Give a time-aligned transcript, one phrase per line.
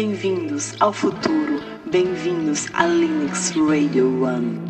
[0.00, 1.60] Bem-vindos ao futuro.
[1.90, 4.60] Bem-vindos a Linux Radio One.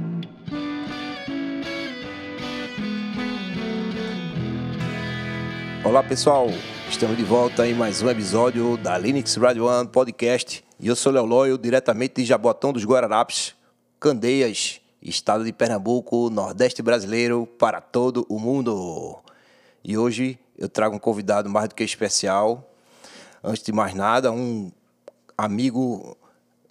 [5.84, 6.46] Olá pessoal,
[6.88, 11.12] estamos de volta em mais um episódio da Linux Radio One Podcast e eu sou
[11.12, 13.54] Léo diretamente de Jabotão dos Guararapes,
[14.00, 19.18] Candeias, estado de Pernambuco, Nordeste brasileiro, para todo o mundo.
[19.84, 22.64] E hoje eu trago um convidado mais do que especial.
[23.44, 24.72] Antes de mais nada, um
[25.38, 26.16] amigo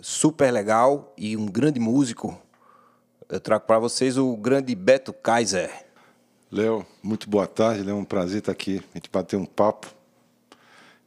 [0.01, 2.37] super legal e um grande músico.
[3.29, 5.85] Eu trago para vocês o grande Beto Kaiser.
[6.51, 9.87] Léo, muito boa tarde, É um prazer estar aqui, a gente bater um papo.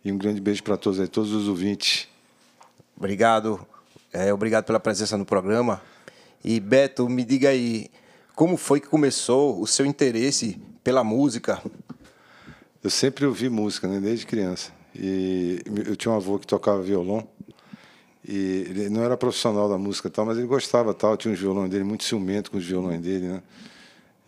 [0.03, 2.09] E um grande beijo para todos aí, todos os ouvintes.
[2.97, 3.67] Obrigado,
[4.11, 5.83] é, obrigado pela presença no programa.
[6.43, 7.91] E Beto, me diga aí,
[8.35, 11.63] como foi que começou o seu interesse pela música?
[12.83, 14.73] Eu sempre ouvi música, né, desde criança.
[14.95, 17.29] E eu tinha um avô que tocava violão.
[18.33, 21.69] E ele não era profissional da música tal, mas ele gostava tal, tinha uns violões
[21.69, 23.43] dele muito ciumento com os violões dele, né?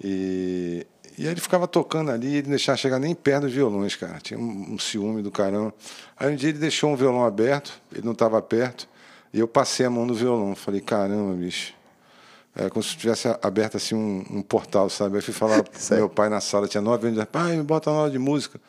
[0.03, 0.84] E,
[1.17, 4.19] e aí ele ficava tocando ali, ele não deixava chegar nem perto dos violões, cara.
[4.19, 5.73] Tinha um, um ciúme do caramba.
[6.17, 8.89] Aí um dia ele deixou um violão aberto, ele não estava perto,
[9.33, 10.56] e eu passei a mão no violão.
[10.56, 11.73] Falei, caramba, bicho.
[12.56, 15.14] É como se tivesse aberto assim um, um portal, sabe?
[15.14, 17.98] Aí fui falar pro meu pai na sala, tinha nove anos, pai, me bota na
[17.98, 18.61] aula de música.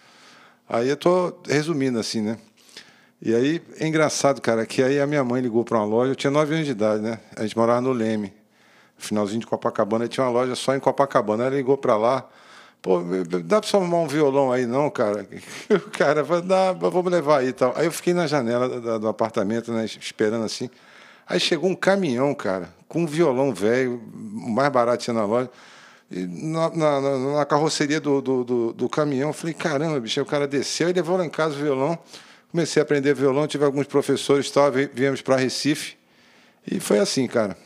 [0.69, 2.37] Aí eu tô resumindo assim, né?
[3.25, 6.15] E aí é engraçado, cara, que aí a minha mãe ligou para uma loja, eu
[6.15, 7.19] tinha nove anos de idade, né?
[7.37, 8.33] A gente morava no Leme,
[8.97, 11.45] finalzinho de Copacabana, e tinha uma loja só em Copacabana.
[11.45, 12.27] Ela ligou para lá,
[12.81, 12.99] pô,
[13.45, 15.25] dá para você arrumar um violão aí não, cara?
[15.71, 17.71] O cara falou, vamos levar aí e tal.
[17.77, 20.69] Aí eu fiquei na janela do apartamento, né, esperando assim.
[21.25, 25.49] Aí chegou um caminhão, cara, com um violão velho, mais barato tinha na loja.
[26.11, 30.45] Na, na, na carroceria do, do, do, do, caminhão, eu falei, caramba, bicho, o cara
[30.45, 31.97] desceu e levou lá em casa o violão.
[32.53, 35.97] Comecei a aprender violão, tive alguns professores, tal, viemos para Recife.
[36.69, 37.57] E foi assim, cara.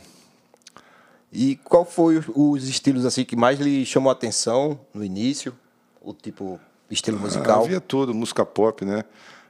[1.29, 5.53] E qual foi os estilos assim que mais lhe chamou a atenção no início?
[6.01, 6.57] O tipo
[6.89, 7.63] estilo musical?
[7.63, 9.03] Ah, havia tudo, música pop, né?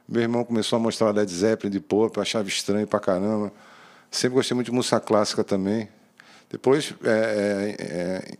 [0.09, 3.53] Meu irmão começou a mostrar Led Zeppelin de pop, achava estranho pra caramba.
[4.09, 5.87] Sempre gostei muito de música clássica também.
[6.49, 8.37] Depois é, é, é,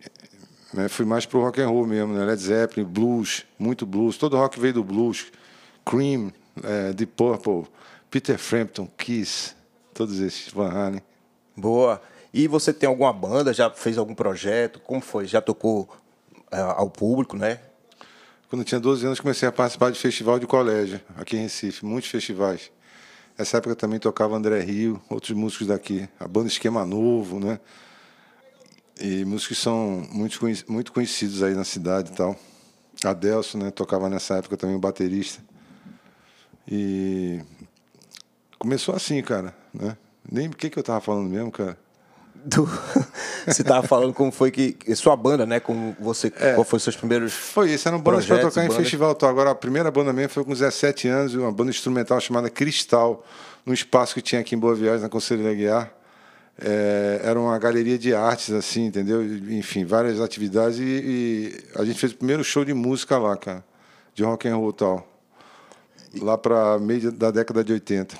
[0.73, 2.25] né, fui mais pro rock and roll mesmo, né?
[2.25, 4.17] Led Zeppelin, blues, muito blues.
[4.17, 5.27] Todo rock veio do blues.
[5.85, 7.65] Cream, é, Deep Purple,
[8.09, 9.55] Peter Frampton, Kiss,
[9.93, 11.01] todos esses, Van Halen.
[11.55, 12.01] Boa.
[12.33, 13.53] E você tem alguma banda?
[13.53, 14.79] Já fez algum projeto?
[14.79, 15.25] Como foi?
[15.25, 15.89] Já tocou
[16.51, 17.59] é, ao público, né?
[18.49, 21.85] Quando eu tinha 12 anos, comecei a participar de festival de colégio, aqui em Recife,
[21.85, 22.71] muitos festivais.
[23.37, 27.59] Nessa época também tocava André Rio, outros músicos daqui, a banda Esquema Novo, né?
[29.01, 30.39] E músicos que são muito,
[30.69, 32.35] muito conhecidos aí na cidade e tal.
[33.03, 33.71] Adelson, né?
[33.71, 35.43] Tocava nessa época também o baterista.
[36.69, 37.41] E
[38.59, 39.95] começou assim, cara, né?
[40.29, 41.77] Nem o que, que eu tava falando mesmo, cara.
[42.35, 42.69] Do...
[43.47, 45.59] você tava falando como foi que sua banda, né?
[45.59, 48.65] Como você, é, qual foi os seus primeiros Foi isso, era uma banda para tocar
[48.65, 49.11] em festival.
[49.11, 53.25] Então, agora a primeira banda mesmo foi com 17 anos, uma banda instrumental chamada Cristal,
[53.65, 55.93] num espaço que tinha aqui em Boa Viagem, na Conselheira Guiar.
[56.59, 59.23] É, era uma galeria de artes, assim, entendeu?
[59.23, 63.63] Enfim, várias atividades e, e, a gente fez o primeiro show de música lá, cara,
[64.15, 65.07] de rock and roll tal,
[66.19, 68.17] lá para meio da década de 80,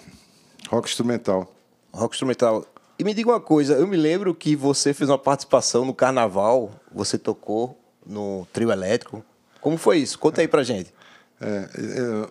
[0.70, 1.52] rock instrumental.
[1.94, 2.66] Rock instrumental.
[3.00, 6.72] E me diga uma coisa, eu me lembro que você fez uma participação no Carnaval,
[6.92, 9.24] você tocou no trio elétrico.
[9.62, 10.18] Como foi isso?
[10.18, 10.92] Conta aí pra gente.
[11.40, 12.30] É, eu,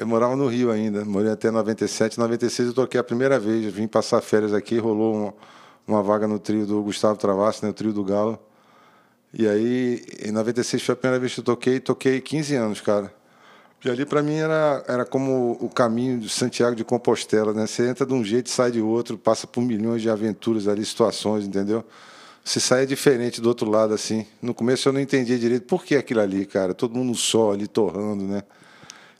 [0.00, 3.72] eu morava no Rio ainda, morei até 97, 96 eu toquei a primeira vez, eu
[3.72, 5.34] vim passar férias aqui, rolou uma,
[5.86, 8.38] uma vaga no trio do Gustavo Travassi, né, o trio do Galo.
[9.32, 13.12] E aí, em 96 foi a primeira vez que eu toquei, toquei 15 anos, cara.
[13.88, 17.66] Ali para mim era, era como o caminho de Santiago de Compostela, né?
[17.66, 21.46] Você entra de um jeito sai de outro, passa por milhões de aventuras ali, situações,
[21.46, 21.82] entendeu?
[22.44, 24.26] Você sai diferente do outro lado, assim.
[24.42, 26.74] No começo eu não entendia direito por que aquilo ali, cara.
[26.74, 28.42] Todo mundo sol ali, torrando, né?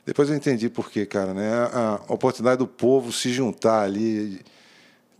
[0.05, 1.51] Depois eu entendi por quê, cara, né?
[1.73, 4.41] A oportunidade do povo se juntar ali,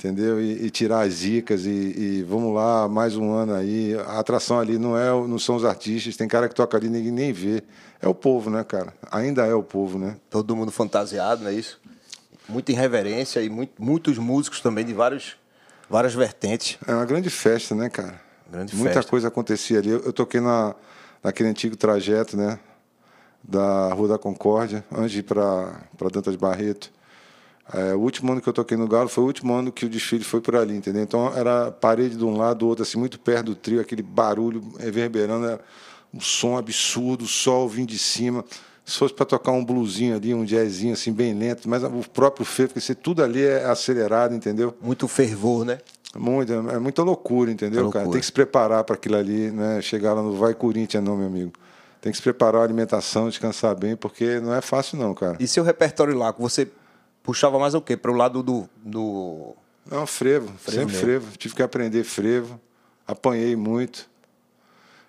[0.02, 0.42] entendeu?
[0.42, 3.96] E, e tirar as dicas e, e, vamos lá, mais um ano aí.
[4.08, 6.90] A atração ali não, é, não são os artistas, tem cara que toca ali e
[6.90, 7.64] ninguém nem vê.
[8.02, 8.94] É o povo, né, cara?
[9.12, 10.18] Ainda é o povo, né?
[10.30, 11.80] Todo mundo fantasiado, não é isso?
[12.50, 15.38] Muita irreverência e muito, muitos músicos também de vários,
[15.88, 16.80] várias vertentes.
[16.88, 18.20] É uma grande festa, né, cara?
[18.52, 19.10] Grande Muita festa.
[19.10, 19.90] coisa acontecia ali.
[19.90, 20.76] Eu, eu toquei na,
[21.24, 22.60] naquele antigo trajeto, né?
[23.44, 25.74] Da Rua da Concórdia, antes de ir para
[26.12, 26.92] Dantas Barreto.
[27.74, 29.90] É, o último ano que eu toquei no Galo foi o último ano que o
[29.90, 31.02] desfile foi por ali, entendeu?
[31.02, 34.62] Então era parede de um lado, do outro, assim, muito perto do trio, aquele barulho
[34.78, 35.46] reverberando.
[35.48, 35.62] Era
[36.14, 38.44] um som absurdo, o sol vindo de cima.
[38.84, 42.46] Se fosse para tocar um bluesinho ali, um jazzinho assim, bem lento, mas o próprio
[42.46, 44.76] fervo, porque tudo ali é acelerado, entendeu?
[44.82, 45.78] Muito fervor, né?
[46.14, 48.04] Muito, é muita loucura, entendeu, loucura.
[48.04, 48.12] cara?
[48.12, 49.82] Tem que se preparar para aquilo ali, né?
[49.82, 51.54] Chegar lá no Vai Corinthians, não, meu amigo.
[52.02, 55.38] Tem que se preparar a alimentação, descansar bem, porque não é fácil, não, cara.
[55.40, 56.68] E seu repertório lá, você
[57.24, 57.96] puxava mais o quê?
[57.96, 59.56] Para o lado do, do.
[59.90, 61.00] Não, frevo, sempre mesmo.
[61.00, 61.38] frevo.
[61.38, 62.60] Tive que aprender frevo,
[63.08, 64.10] apanhei muito.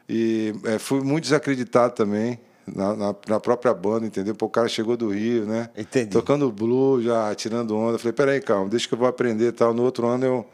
[0.08, 4.34] E é, fui muito desacreditado também na, na, na própria banda, entendeu?
[4.34, 5.70] Pô, o cara chegou do Rio, né?
[5.76, 6.10] Entendi.
[6.10, 7.98] Tocando blues, já tirando onda.
[7.98, 9.72] Falei, peraí, calma, deixa que eu vou aprender e tal.
[9.72, 10.46] No outro ano eu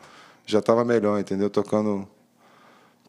[0.47, 1.51] já estava melhor, entendeu?
[1.51, 2.09] Tocando,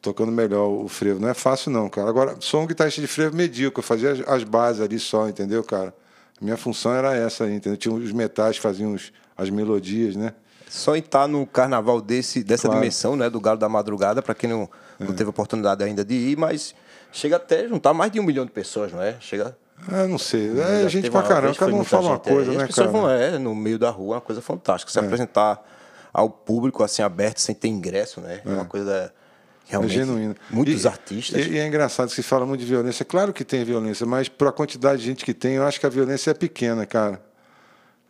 [0.02, 1.20] tocando melhor o frevo.
[1.20, 2.10] Não é fácil, não, cara.
[2.10, 5.64] Agora, sou um guitarrista de frevo medíocre, eu fazia as, as bases ali só, entendeu,
[5.64, 5.94] cara?
[6.42, 7.78] Minha função era essa aí, entendeu?
[7.78, 10.34] Tinha os metais que faziam os, as melodias, né?
[10.70, 12.80] Só em estar no carnaval desse, dessa Claro.
[12.80, 13.30] dimensão, né?
[13.30, 14.70] Do Galo da Madrugada, para quem não,
[15.00, 16.74] não teve oportunidade ainda de ir, mas
[17.12, 19.16] chega até juntar mais de um milhão de pessoas, não é?
[19.20, 19.58] Chega.
[19.88, 20.56] Ah, não sei.
[20.56, 22.20] Já É gente pra caramba, cada um fala uma é.
[22.20, 23.00] coisa, E né, As pessoas cara?
[23.00, 24.92] vão, é, no meio da rua, é uma coisa fantástica.
[24.92, 25.60] Se apresentar
[26.14, 28.42] ao público, assim, aberto, sem ter ingresso, né?
[28.46, 29.12] É uma coisa
[29.70, 29.94] É realmente.
[29.94, 30.36] genuíno.
[30.50, 31.46] Muitos E- artistas.
[31.46, 33.06] E, e é engraçado que se fala muito de violência.
[33.06, 35.86] Claro que tem violência, mas para a quantidade de gente que tem, eu acho que
[35.86, 37.22] a violência é pequena, cara.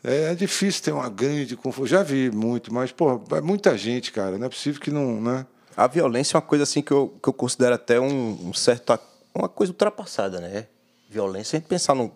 [0.04, 1.86] É, é difícil ter uma grande confusão.
[1.88, 4.38] Já vi muito, mas, pô, é muita gente, cara.
[4.38, 5.20] Não é possível que não.
[5.22, 5.46] Né?
[5.76, 8.98] A violência é uma coisa assim que eu, que eu considero até um, um certo.
[9.36, 10.68] uma coisa ultrapassada, né?
[11.10, 12.10] Violência, a gente pensar num,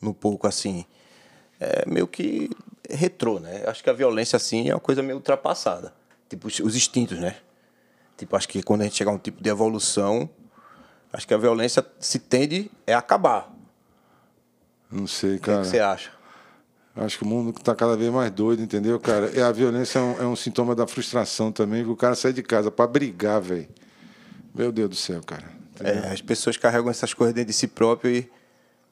[0.00, 0.84] num pouco assim.
[1.60, 2.48] É meio que
[2.88, 3.64] retrô, né?
[3.66, 5.92] Acho que a violência assim é uma coisa meio ultrapassada.
[6.28, 7.36] Tipo, os instintos, né?
[8.20, 10.28] Tipo, acho que quando a gente chegar a um tipo de evolução,
[11.10, 13.50] acho que a violência se tende é acabar.
[14.92, 15.62] Não sei, O que, é cara.
[15.62, 16.10] que você acha?
[16.94, 19.30] Acho que o mundo está cada vez mais doido, entendeu, cara?
[19.34, 22.34] E a violência é um, é um sintoma da frustração também, porque o cara sai
[22.34, 23.68] de casa para brigar, velho.
[24.54, 25.50] Meu Deus do céu, cara.
[25.82, 28.30] É, as pessoas carregam essas coisas dentro de si próprio e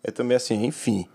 [0.02, 1.06] é também assim, enfim.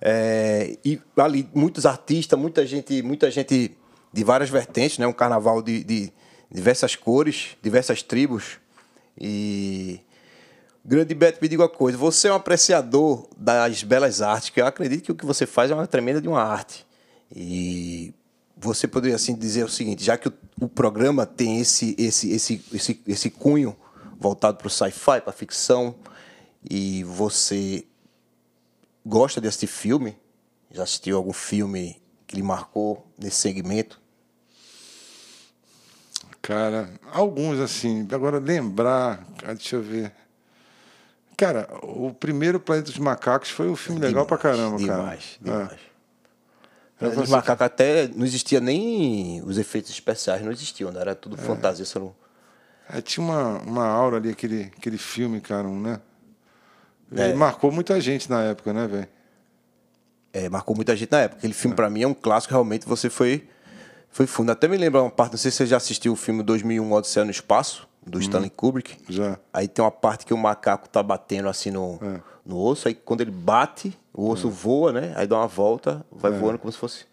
[0.00, 3.76] É, e ali, muitos artistas, muita gente, muita gente
[4.12, 5.06] de várias vertentes, né?
[5.08, 6.12] Um carnaval de, de
[6.50, 8.58] diversas cores, diversas tribos.
[9.18, 10.00] E
[10.88, 14.66] Grande Beto, me diga uma coisa, você é um apreciador das belas artes, que eu
[14.66, 16.86] acredito que o que você faz é uma tremenda de uma arte.
[17.34, 18.14] E
[18.56, 22.64] você poderia assim dizer o seguinte, já que o, o programa tem esse esse esse
[22.72, 23.76] esse, esse cunho
[24.16, 25.96] voltado para o sci-fi, para ficção,
[26.70, 27.84] e você
[29.04, 30.16] gosta de assistir filme?
[30.70, 34.00] Já assistiu algum filme que lhe marcou nesse segmento?
[36.46, 38.06] Cara, alguns assim.
[38.12, 39.26] Agora, lembrar.
[39.48, 40.12] Deixa eu ver.
[41.36, 45.00] Cara, o primeiro Planeta dos Macacos foi um filme legal pra caramba, cara.
[45.00, 45.44] demais, É.
[45.44, 45.80] Demais,
[46.98, 51.00] Eu Mas vou os macacos até não existia nem os efeitos especiais, não existiam, né?
[51.00, 51.84] era tudo fantasia.
[51.84, 52.14] Você não...
[52.88, 56.00] É, tinha uma, uma aura ali, aquele, aquele filme, cara, né?
[57.14, 57.34] É.
[57.34, 59.08] Marcou muita gente na época, né, velho?
[60.32, 61.38] É, marcou muita gente na época.
[61.38, 63.48] Aquele filme, pra mim, é um clássico, realmente você foi,
[64.16, 64.50] foi fundo.
[64.50, 67.22] Até me lembra uma parte, não sei se você já assistiu o filme 2001 Odisseia
[67.24, 68.96] no Espaço, do Stanley Kubrick.
[69.10, 69.38] Já.
[69.52, 72.20] Aí tem uma parte que o macaco tá batendo assim no, É.
[72.46, 75.12] no osso, aí quando ele bate, o osso voa, né?
[75.16, 76.34] Aí dá uma volta, vai É.
[76.38, 77.04] voando como se fosse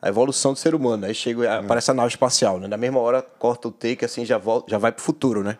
[0.00, 1.06] a evolução do ser humano.
[1.06, 1.58] Aí chega, É.
[1.58, 2.66] aparece a nave espacial, né?
[2.66, 5.56] Na mesma hora, corta o take, assim, já, volta, já vai pro futuro, né?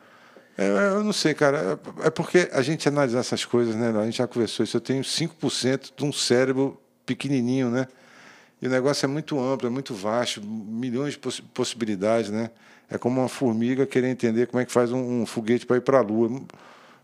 [0.59, 1.79] É, eu não sei, cara.
[2.03, 3.91] É é porque a gente analisar essas coisas, né?
[3.97, 4.77] A gente já conversou isso.
[4.77, 6.77] Eu tenho 5% de um cérebro
[7.07, 7.87] pequenininho, né?
[8.63, 12.49] E o negócio é muito amplo, é muito vasto, milhões de possi- possibilidades, né?
[12.89, 15.81] É como uma formiga querer entender como é que faz um, um foguete para ir
[15.81, 16.41] para a Lua.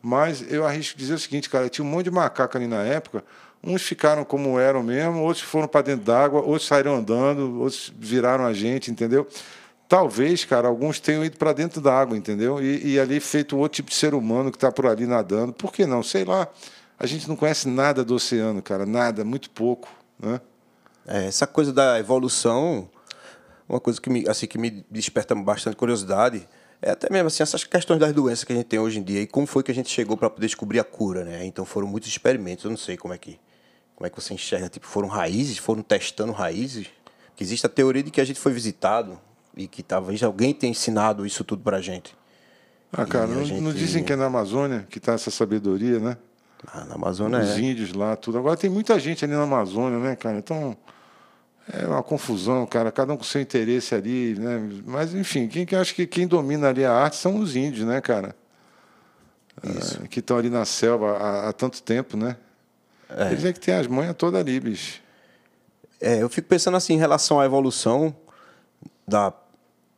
[0.00, 3.24] Mas eu arrisco dizer o seguinte, cara, tinha um monte de macaco ali na época.
[3.64, 8.46] Uns ficaram como eram mesmo, outros foram para dentro d'água, outros saíram andando, outros viraram
[8.46, 9.26] a gente, entendeu?
[9.88, 12.62] Talvez, cara, alguns tenham ido para dentro da água, entendeu?
[12.62, 15.52] E, e ali feito outro tipo de ser humano que está por ali nadando.
[15.52, 16.04] Por que não?
[16.04, 16.46] Sei lá.
[16.98, 19.88] A gente não conhece nada do oceano, cara, nada, muito pouco,
[20.20, 20.40] né?
[21.08, 22.88] É, essa coisa da evolução,
[23.68, 26.46] uma coisa que me, assim, que me desperta bastante curiosidade,
[26.82, 29.22] é até mesmo assim, essas questões das doenças que a gente tem hoje em dia
[29.22, 31.44] e como foi que a gente chegou para poder descobrir a cura, né?
[31.44, 33.40] Então foram muitos experimentos, eu não sei como é que
[33.96, 36.86] como é que você enxerga, tipo, foram raízes, foram testando raízes,
[37.34, 39.18] que existe a teoria de que a gente foi visitado
[39.56, 42.16] e que talvez alguém tenha ensinado isso tudo pra gente.
[42.92, 45.98] Ah, cara, a não, gente- não dizem que é na Amazônia que está essa sabedoria,
[45.98, 46.16] né?
[46.66, 47.60] Ah, na Amazônia Os é.
[47.60, 48.38] índios lá, tudo.
[48.38, 50.38] Agora tem muita gente ali na Amazônia, né, cara?
[50.38, 50.76] Então
[51.72, 52.90] é uma confusão, cara.
[52.92, 54.58] Cada um com seu interesse ali, né?
[54.86, 58.00] Mas enfim, quem que acho que quem domina ali a arte são os índios, né,
[58.00, 58.34] cara?
[59.62, 60.00] Isso.
[60.02, 62.36] Ah, que estão ali na selva há, há tanto tempo, né?
[63.30, 65.00] Eles é que tem as manhas todas ali, bicho.
[66.00, 68.14] É, eu fico pensando assim em relação à evolução
[69.06, 69.32] da,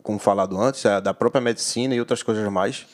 [0.02, 2.86] como falado antes, a- da própria medicina e outras coisas mais.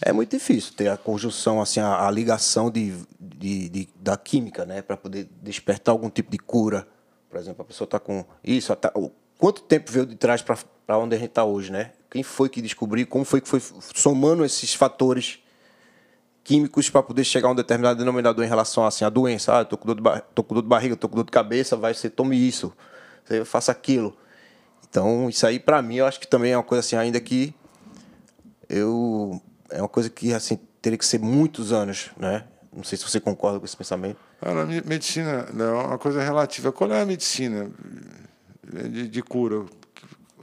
[0.00, 4.64] É muito difícil ter a conjunção, assim, a, a ligação de de, de da química,
[4.66, 4.82] né?
[4.82, 6.86] Para poder despertar algum tipo de cura.
[7.32, 8.76] Por exemplo, a pessoa está com isso.
[8.76, 8.92] Tá,
[9.38, 11.92] quanto tempo veio de trás para onde a gente está hoje, né?
[12.10, 13.06] Quem foi que descobriu?
[13.06, 13.58] Como foi que foi
[13.94, 15.38] somando esses fatores
[16.44, 19.56] químicos para poder chegar a um determinado denominador em relação assim, à doença?
[19.56, 21.74] Ah, estou com, dor de tô com dor de barriga, estou com dor de cabeça,
[21.74, 22.70] vai ser tome isso,
[23.24, 24.14] você faça aquilo.
[24.86, 27.54] Então, isso aí para mim eu acho que também é uma coisa assim, ainda que
[28.68, 32.44] eu é uma coisa que assim teria que ser muitos anos, né?
[32.70, 34.20] Não sei se você concorda com esse pensamento.
[34.44, 36.72] Na medicina é uma coisa relativa.
[36.72, 37.70] Qual é a medicina
[38.64, 39.64] de, de cura?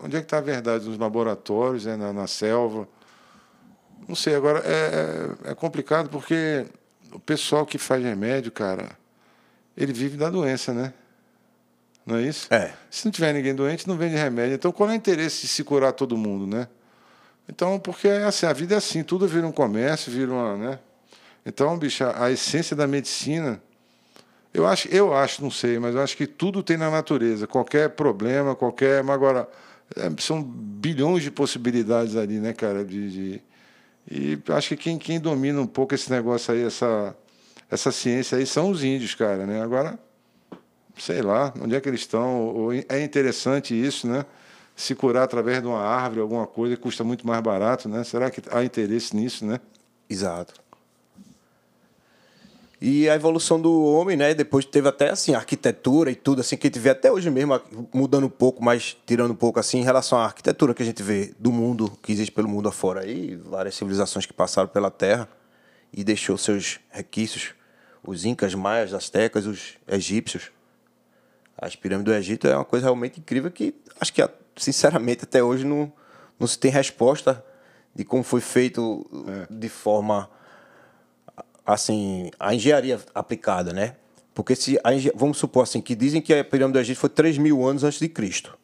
[0.02, 0.88] Onde é que está a verdade?
[0.88, 2.88] Nos laboratórios, é na, na selva?
[4.08, 4.36] Não sei.
[4.36, 6.66] Agora é, é, é complicado porque
[7.12, 8.90] o pessoal que faz remédio, cara,
[9.76, 10.94] ele vive da doença, né?
[12.06, 12.52] Não é isso?
[12.54, 12.74] É.
[12.90, 14.56] Se não tiver ninguém doente, não vende remédio.
[14.56, 16.68] Então, qual é o interesse de se curar todo mundo, né?
[17.48, 20.80] Então, porque assim, a vida é assim, tudo vira um comércio, vira uma, né?
[21.46, 23.62] Então, bicho, a, essência da medicina,
[24.54, 27.46] eu acho, eu acho, não sei, mas eu acho que tudo tem na natureza.
[27.46, 29.04] Qualquer problema, qualquer.
[29.04, 29.48] Mas agora,
[29.96, 32.84] é, são bilhões de possibilidades ali, né, cara?
[32.84, 33.42] De, de,
[34.10, 37.16] e acho que quem, quem domina um pouco esse negócio aí, essa,
[37.70, 39.62] essa ciência aí, são os índios, cara, né?
[39.62, 40.00] Agora,
[40.98, 42.70] sei lá, onde é que eles estão?
[42.90, 44.26] É interessante isso, né?
[44.76, 48.04] Se curar através de uma árvore, alguma coisa, custa muito mais barato, né?
[48.04, 49.60] Será que há interesse nisso, né?
[50.10, 50.54] Exato.
[52.82, 54.34] E a evolução do homem, né?
[54.34, 57.60] Depois teve até assim, arquitetura e tudo, assim, que a gente vê até hoje mesmo,
[57.94, 61.04] mudando um pouco, mas tirando um pouco assim, em relação à arquitetura que a gente
[61.04, 65.28] vê do mundo, que existe pelo mundo afora aí, várias civilizações que passaram pela Terra
[65.92, 67.54] e deixou seus requisitos,
[68.02, 70.50] os incas, maias, astecas, os egípcios.
[71.58, 75.66] As pirâmides do Egito é uma coisa realmente incrível que acho que, sinceramente, até hoje
[75.66, 75.92] não,
[76.40, 77.44] não se tem resposta
[77.94, 79.54] de como foi feito é.
[79.54, 80.30] de forma
[81.66, 83.96] assim, a engenharia aplicada, né?
[84.34, 84.80] Porque se
[85.16, 88.00] vamos supor assim, que dizem que a pirâmide do Egito foi 3 mil anos antes
[88.00, 88.58] de Cristo.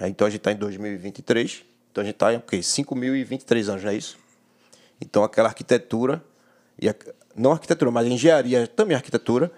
[0.00, 2.58] É, então a gente está em 2023, então a gente está em o quê?
[2.58, 4.18] 5.023 anos, não é isso?
[5.00, 6.22] Então aquela arquitetura,
[6.78, 6.94] e a,
[7.34, 9.52] não arquitetura, mas engenharia, também arquitetura,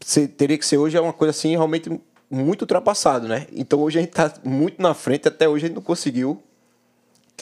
[0.00, 1.90] se, teria que ser hoje é uma coisa assim realmente
[2.30, 3.46] muito ultrapassado, né?
[3.52, 6.42] Então hoje a gente está muito na frente, até hoje a gente não conseguiu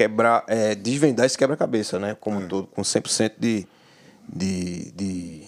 [0.00, 2.16] quebrar, é, desvendar esse quebra-cabeça, né?
[2.18, 2.46] Como é.
[2.46, 3.66] todo, com 100% de,
[4.26, 5.42] de, de,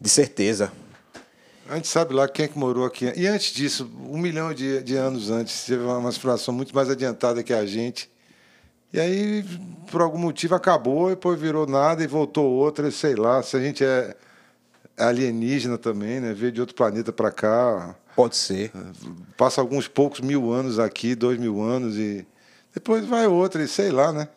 [0.00, 0.70] de certeza.
[1.68, 3.12] A gente sabe lá quem é que morou aqui.
[3.16, 7.42] E antes disso, um milhão de, de anos antes, teve uma situação muito mais adiantada
[7.42, 8.08] que a gente.
[8.92, 9.44] E aí,
[9.90, 13.42] por algum motivo, acabou, depois virou nada e voltou outra, sei lá.
[13.42, 14.14] Se a gente é
[14.96, 16.32] alienígena também, né?
[16.32, 17.96] Veio de outro planeta para cá.
[18.14, 18.70] Pode ser.
[19.36, 22.24] Passa alguns poucos mil anos aqui, dois mil anos, e
[22.74, 24.28] depois vai outra, e sei lá, né?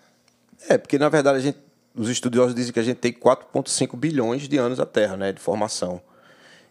[0.67, 1.57] É, porque na verdade a gente
[1.95, 5.39] os estudiosos dizem que a gente tem 4,5 bilhões de anos a Terra, né, de
[5.39, 6.01] formação.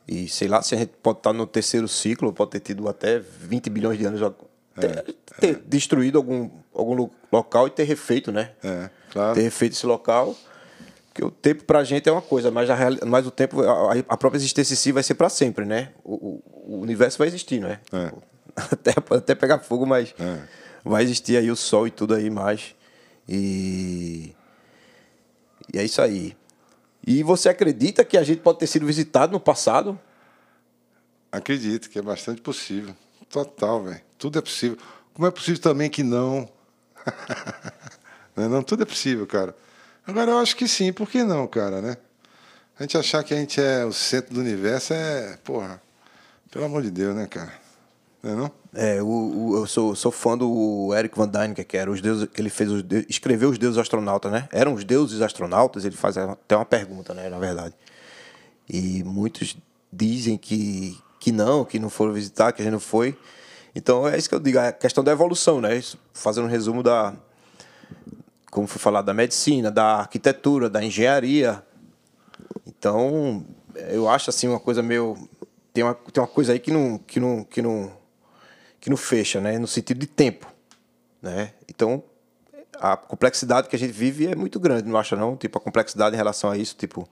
[0.06, 3.18] E sei lá se a gente pode estar no terceiro ciclo, pode ter tido até
[3.18, 4.20] 20 bilhões de anos,
[4.78, 5.02] ter, é,
[5.40, 5.60] ter é.
[5.66, 8.50] destruído algum, algum local e ter refeito, né?
[8.62, 9.34] É, claro.
[9.34, 10.36] Ter refeito esse local.
[11.06, 13.92] Porque o tempo para a gente é uma coisa, mas, a, mas o tempo, a,
[14.08, 15.90] a própria existência em si vai ser para sempre, né?
[16.04, 17.80] O, o, o, universo vai existir, não é?
[17.92, 18.12] é.
[18.56, 20.38] Até, até pegar fogo, mas é.
[20.84, 22.74] Vai existir aí o Sol e tudo aí mais.
[23.28, 24.34] E
[25.72, 26.36] e é isso aí.
[27.06, 29.98] E você acredita que a gente pode ter sido visitado no passado?
[31.30, 32.94] Acredito que é bastante possível.
[33.28, 34.00] Total, velho.
[34.16, 34.78] Tudo é possível.
[35.12, 36.48] Como é possível também que não?
[38.36, 39.54] não, é não, tudo é possível, cara.
[40.06, 41.96] Agora eu acho que sim, por que não, cara, né?
[42.78, 45.80] A gente achar que a gente é o centro do universo é, porra,
[46.50, 47.52] pelo amor de Deus, né, cara?
[48.24, 48.50] É não?
[48.72, 52.26] É, o, o, eu sou, sou fã do Eric Van Dine, que era os deuses,
[52.26, 54.48] que ele fez os deuses, escreveu os deuses astronautas, né?
[54.50, 57.74] Eram os deuses astronautas, ele faz até uma pergunta, né, na verdade.
[58.68, 59.56] E muitos
[59.92, 63.16] dizem que, que não, que não foram visitar, que a gente não foi.
[63.74, 65.82] Então é isso que eu digo, a questão da evolução, né?
[66.14, 67.14] Fazendo um resumo da
[68.50, 71.62] como foi falado da medicina, da arquitetura, da engenharia.
[72.66, 73.44] Então,
[73.88, 75.28] eu acho assim uma coisa meio
[75.74, 77.92] tem uma, tem uma coisa aí que não que não que não
[78.84, 79.58] que não fecha, né?
[79.58, 80.46] No sentido de tempo,
[81.22, 81.54] né?
[81.66, 82.04] Então,
[82.78, 85.38] a complexidade que a gente vive é muito grande, não acha não?
[85.38, 87.08] Tipo, a complexidade em relação a isso, tipo,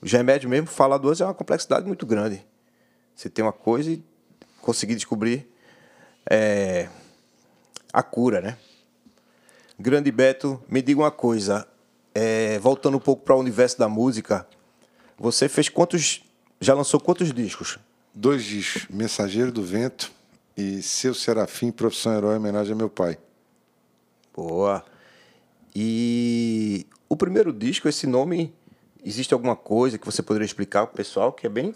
[0.00, 2.42] o remédio mesmo, falar duas é uma complexidade muito grande.
[3.14, 4.02] Você tem uma coisa e
[4.62, 5.46] conseguir descobrir
[6.30, 6.88] é,
[7.92, 8.56] a cura, né?
[9.78, 11.68] Grande Beto, me diga uma coisa,
[12.14, 14.48] é, voltando um pouco para o universo da música,
[15.18, 16.24] você fez quantos,
[16.62, 17.78] já lançou quantos discos?
[18.14, 20.10] Dois discos, Mensageiro do Vento
[20.56, 23.18] e Seu Serafim, Profissão Herói, homenagem a meu pai.
[24.34, 24.84] Boa.
[25.74, 28.52] E o primeiro disco, esse nome
[29.04, 31.74] Existe alguma coisa que você poderia explicar pro pessoal que é bem.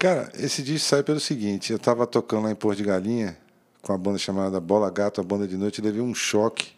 [0.00, 3.38] Cara, esse disco sai pelo seguinte: eu estava tocando lá em Porto de Galinha,
[3.80, 6.74] com a banda chamada Bola Gato, a banda de noite, levei um choque.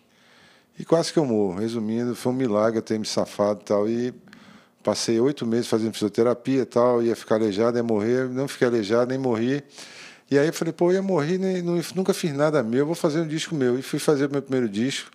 [0.79, 1.59] E quase que eu morro.
[1.59, 3.89] Resumindo, foi um milagre eu ter me safado e tal.
[3.89, 4.15] E
[4.85, 8.29] passei oito meses fazendo fisioterapia e tal, ia ficar aleijado, ia morrer.
[8.29, 9.65] Não fiquei aleijado, nem morri.
[10.31, 13.21] E aí eu falei, pô, eu ia morrer, nem, nunca fiz nada meu, vou fazer
[13.21, 13.79] um disco meu.
[13.79, 15.11] E fui fazer o meu primeiro disco.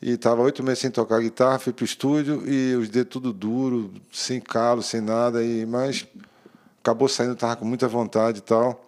[0.00, 3.92] E estava oito meses sem tocar guitarra, fui pro estúdio e os dedos tudo duro,
[4.10, 5.44] sem calo, sem nada.
[5.44, 6.06] E, mas
[6.80, 8.84] acabou saindo, estava com muita vontade e tal.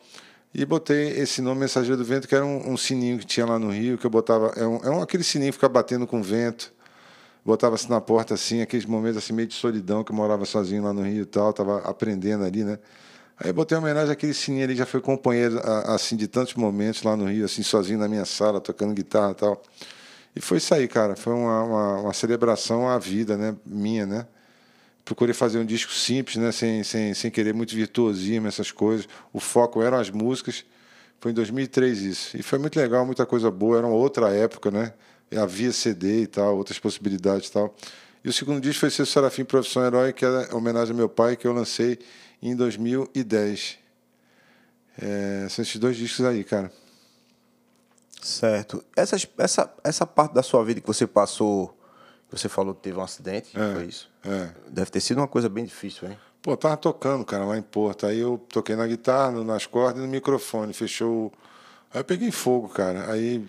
[0.52, 3.58] E botei esse nome Mensageiro do Vento, que era um, um, sininho que tinha lá
[3.58, 4.52] no Rio, que eu botava.
[4.56, 6.72] É, um, é um, aquele sininho que fica batendo com vento.
[7.44, 10.82] Botava assim na porta, assim, aqueles momentos assim, meio de solidão, que eu morava sozinho
[10.82, 12.78] lá no Rio e tal, estava aprendendo ali, né?
[13.36, 17.16] Aí botei uma homenagem àquele sininho ali, já foi companheiro, assim, de tantos momentos lá
[17.16, 19.62] no Rio, assim, sozinho na minha sala, tocando guitarra e tal.
[20.36, 21.16] E foi isso aí, cara.
[21.16, 23.56] Foi uma, uma, uma celebração à vida, né?
[23.64, 24.26] Minha, né?
[25.04, 26.50] Procurei fazer um disco simples, né?
[26.52, 29.08] Sem, sem, sem querer muito virtuosismo, essas coisas.
[29.32, 30.64] O foco eram as músicas.
[31.20, 32.36] Foi em 2003 isso.
[32.36, 33.78] E foi muito legal, muita coisa boa.
[33.78, 34.92] Era uma outra época, né?
[35.36, 37.74] Havia CD e tal, outras possibilidades e tal.
[38.24, 41.36] E o segundo disco foi ser Serafim Profissão Herói, que é homenagem ao meu pai,
[41.36, 41.98] que eu lancei
[42.42, 43.78] em 2010.
[44.96, 46.72] É, são esses dois discos aí, cara.
[48.22, 48.82] Certo.
[48.96, 51.76] Essa, essa, essa parte da sua vida que você passou,
[52.30, 54.10] que você falou que teve um acidente, é, foi isso?
[54.24, 54.48] É.
[54.70, 56.18] Deve ter sido uma coisa bem difícil, hein?
[56.40, 58.06] Pô, eu tava tocando, cara, lá em Porto.
[58.06, 60.72] Aí eu toquei na guitarra, nas cordas e no microfone.
[60.72, 61.30] Fechou.
[61.92, 63.10] Aí eu peguei fogo, cara.
[63.12, 63.46] Aí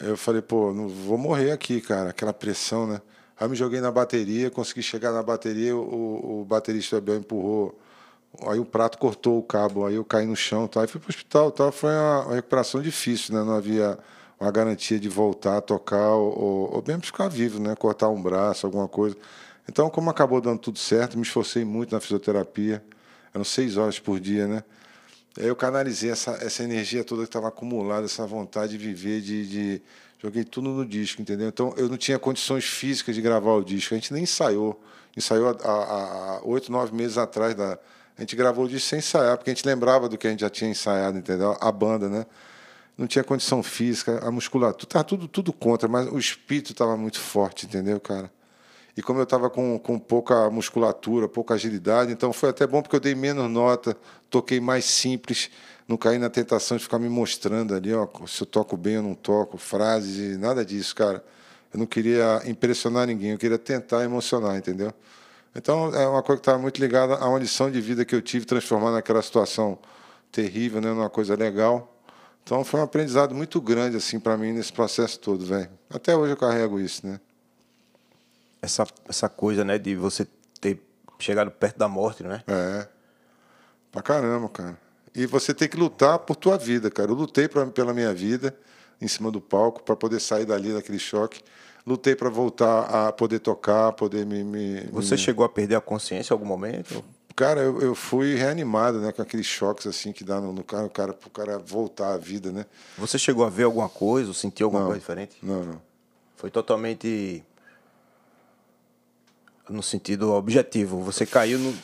[0.00, 2.10] eu falei, pô, não vou morrer aqui, cara.
[2.10, 3.02] Aquela pressão, né?
[3.38, 7.78] Aí eu me joguei na bateria, consegui chegar na bateria, o, o baterista Abel empurrou
[8.42, 10.80] Aí o prato cortou o cabo, aí eu caí no chão, tá?
[10.80, 11.70] aí fui para o hospital, tá?
[11.70, 13.44] Foi uma, recuperação difícil, né?
[13.44, 13.96] Não havia
[14.40, 17.76] uma garantia de voltar a tocar ou, ou mesmo ficar vivo, né?
[17.76, 19.16] Cortar um braço, alguma coisa.
[19.68, 22.84] Então, como acabou dando tudo certo, me esforcei muito na fisioterapia.
[23.32, 24.64] Eram seis horas por dia, né?
[25.38, 29.46] Aí eu canalizei essa, essa energia toda que estava acumulada, essa vontade de viver, de,
[29.48, 29.82] de,
[30.24, 31.48] joguei tudo no disco, entendeu?
[31.48, 33.94] Então eu não tinha condições físicas de gravar o disco.
[33.94, 34.82] A gente nem ensaiou,
[35.14, 37.78] ensaiou há oito, nove meses atrás da
[38.16, 40.40] a gente gravou o disco sem ensaiar, porque a gente lembrava do que a gente
[40.40, 41.56] já tinha ensaiado, entendeu?
[41.60, 42.24] A banda, né?
[42.96, 47.18] Não tinha condição física, a musculatura, estava tudo, tudo contra, mas o espírito estava muito
[47.18, 48.30] forte, entendeu, cara?
[48.96, 52.94] E como eu estava com, com pouca musculatura, pouca agilidade, então foi até bom porque
[52.94, 53.96] eu dei menos nota,
[54.30, 55.50] toquei mais simples,
[55.86, 59.02] não caí na tentação de ficar me mostrando ali, ó, se eu toco bem ou
[59.02, 61.22] não toco, frases e nada disso, cara.
[61.72, 64.92] Eu não queria impressionar ninguém, eu queria tentar emocionar, entendeu?
[65.54, 68.22] Então, é uma coisa que estava muito ligada a uma lição de vida que eu
[68.22, 69.78] tive, transformando aquela situação
[70.32, 71.96] terrível né, numa coisa legal.
[72.42, 75.70] Então, foi um aprendizado muito grande assim para mim nesse processo todo, velho.
[75.90, 77.20] Até hoje eu carrego isso, né?
[78.60, 80.26] Essa, essa coisa, né, de você
[80.60, 80.80] ter
[81.18, 82.42] chegado perto da morte, né?
[82.46, 82.88] É.
[83.92, 84.83] Pra caramba, cara.
[85.14, 87.10] E você tem que lutar por tua vida, cara.
[87.10, 88.56] Eu lutei pra, pela minha vida
[89.00, 91.40] em cima do palco para poder sair dali daquele choque
[91.86, 94.42] lutei para voltar a poder tocar, poder me.
[94.42, 95.18] me Você me...
[95.18, 97.04] chegou a perder a consciência em algum momento?
[97.36, 100.86] Cara, eu, eu fui reanimado, né, com aqueles choques assim que dá no, no cara,
[100.86, 102.64] o cara, pro cara voltar à vida, né?
[102.96, 105.36] Você chegou a ver alguma coisa, ou sentir alguma não, coisa diferente?
[105.42, 105.82] Não, não.
[106.36, 107.42] Foi totalmente
[109.68, 111.00] no sentido objetivo.
[111.02, 111.74] Você caiu, no,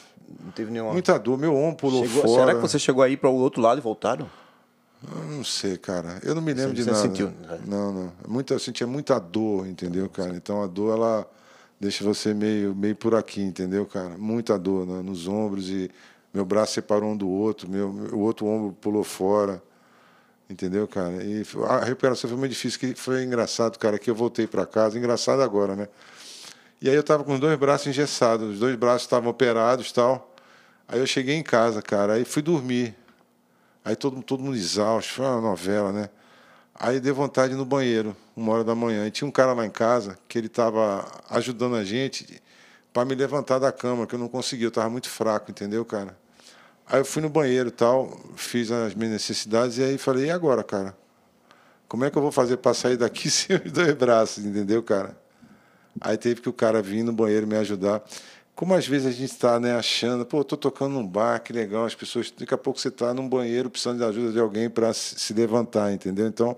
[0.44, 0.92] não teve nenhuma.
[0.92, 2.46] Muita dor, meu ombro pulou chegou, fora.
[2.46, 4.28] Será que você chegou aí para o outro lado e voltaram?
[5.10, 6.20] Eu não sei, cara.
[6.22, 6.98] Eu não me lembro você, de nada.
[6.98, 7.32] Sentiu?
[7.66, 8.12] Não, não.
[8.28, 10.34] Muita, eu sentia muita dor, entendeu, cara?
[10.36, 11.26] Então a dor, ela
[11.80, 14.16] deixa você meio, meio por aqui, entendeu, cara?
[14.18, 15.02] Muita dor né?
[15.02, 15.90] nos ombros e
[16.32, 19.60] meu braço separou um do outro, meu, o outro ombro pulou fora,
[20.48, 21.24] entendeu, cara?
[21.24, 24.96] E a recuperação foi muito difícil, que foi engraçado, cara, que eu voltei para casa,
[24.96, 25.88] engraçado agora, né?
[26.82, 30.34] E aí eu tava com os dois braços engessados, os dois braços estavam operados, tal.
[30.88, 32.94] Aí eu cheguei em casa, cara, aí fui dormir.
[33.84, 36.08] Aí todo, todo mundo exausto, foi uma novela, né?
[36.74, 39.06] Aí deu vontade no banheiro, uma hora da manhã.
[39.06, 42.42] E tinha um cara lá em casa que ele estava ajudando a gente
[42.92, 46.16] para me levantar da cama, que eu não conseguia, eu estava muito fraco, entendeu, cara?
[46.86, 50.64] Aí eu fui no banheiro tal, fiz as minhas necessidades e aí falei, e agora,
[50.64, 50.96] cara?
[51.86, 55.14] Como é que eu vou fazer para sair daqui sem os dois braços, entendeu, cara?
[56.00, 58.03] Aí teve que o cara vir no banheiro me ajudar.
[58.55, 61.87] Como às vezes a gente está né, achando, pô, estou tocando num bar, que legal,
[61.87, 62.31] as pessoas.
[62.37, 65.92] Daqui a pouco você está num banheiro precisando de ajuda de alguém para se levantar,
[65.92, 66.26] entendeu?
[66.26, 66.57] Então,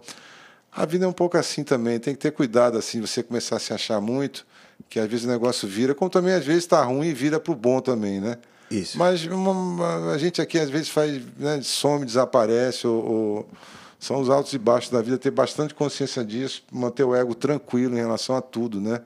[0.75, 2.01] a vida é um pouco assim também.
[2.01, 4.45] Tem que ter cuidado, assim, você começar a se achar muito,
[4.89, 7.53] que às vezes o negócio vira, como também às vezes está ruim e vira para
[7.53, 8.37] o bom também, né?
[8.71, 8.99] Isso.
[8.99, 13.49] Mas uma, a gente aqui às vezes faz, né, some, desaparece, ou, ou,
[14.01, 17.95] são os altos e baixos da vida, ter bastante consciência disso, manter o ego tranquilo
[17.95, 19.03] em relação a tudo, né?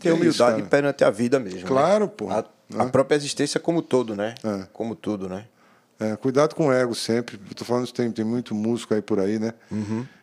[0.00, 1.60] Ter É humildade isso, perante a vida mesmo.
[1.60, 1.66] né?
[1.66, 2.28] Claro, pô.
[2.30, 2.38] A,
[2.74, 2.88] a Né?
[2.90, 4.34] própria existência como todo, né?
[4.42, 4.66] É.
[4.72, 5.44] Como tudo, né?
[5.98, 7.38] É, cuidado com o ego sempre.
[7.54, 9.52] Tô falando que tem, tem muito músico aí por aí, né?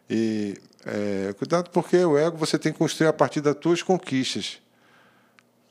[0.10, 4.60] E é, cuidado porque o ego você tem que construir a partir das tuas conquistas.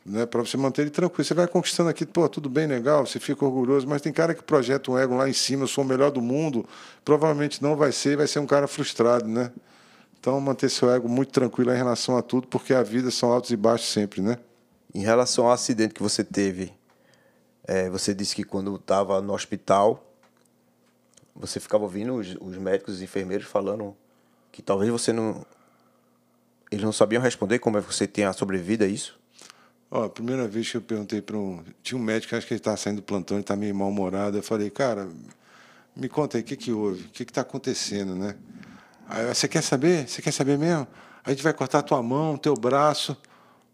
[0.08, 1.24] Né, para você manter ele tranquilo.
[1.24, 4.42] Você vai conquistando aqui, pô, tudo bem, legal, você fica orgulhoso, mas tem cara que
[4.44, 6.64] projeta um ego lá em cima, eu sou o melhor do mundo,
[7.04, 9.50] provavelmente não vai ser, vai ser um cara frustrado, né?
[10.26, 13.52] Então, manter seu ego muito tranquilo em relação a tudo, porque a vida são altos
[13.52, 14.38] e baixos sempre, né?
[14.92, 16.74] Em relação ao acidente que você teve,
[17.62, 20.04] é, você disse que quando estava no hospital,
[21.32, 23.96] você ficava ouvindo os, os médicos e os enfermeiros falando
[24.50, 25.46] que talvez você não.
[26.72, 29.16] Eles não sabiam responder como é que você tinha sobrevivido a isso?
[29.88, 31.62] Ó, a primeira vez que eu perguntei para um.
[31.84, 34.36] Tinha um médico, acho que ele estava saindo do plantão, ele está meio mal-humorado.
[34.36, 35.08] Eu falei, cara,
[35.94, 37.04] me conta aí, o que, que houve?
[37.04, 38.34] O que está acontecendo, né?
[39.08, 40.08] Aí, você quer saber?
[40.08, 40.86] Você quer saber mesmo?
[41.24, 43.16] A gente vai cortar tua mão, teu braço,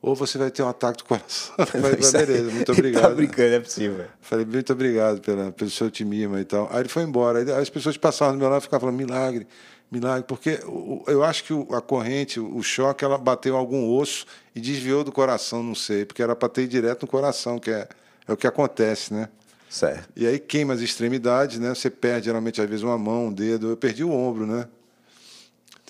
[0.01, 1.55] ou você vai ter um ataque do coração.
[1.67, 3.15] Falei, beleza, muito Tá obrigado.
[3.15, 4.05] brincando, não é possível.
[4.21, 6.69] Falei, muito obrigado pela, pelo seu otimismo e tal.
[6.73, 7.39] Aí ele foi embora.
[7.39, 9.47] Aí as pessoas passavam do meu lado e ficavam falando, milagre,
[9.91, 10.25] milagre.
[10.27, 10.61] Porque
[11.07, 15.63] eu acho que a corrente, o choque, ela bateu algum osso e desviou do coração,
[15.63, 16.05] não sei.
[16.05, 17.87] Porque era para ter direto no coração, que é,
[18.27, 19.29] é o que acontece, né?
[19.71, 20.09] Certo.
[20.17, 21.69] E aí queima as extremidades, né?
[21.75, 23.71] Você perde, geralmente, às vezes, uma mão, um dedo.
[23.71, 24.67] Eu perdi o ombro, né?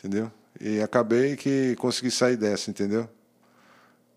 [0.03, 0.33] Entendeu?
[0.61, 3.09] E acabei que consegui sair dessa, entendeu?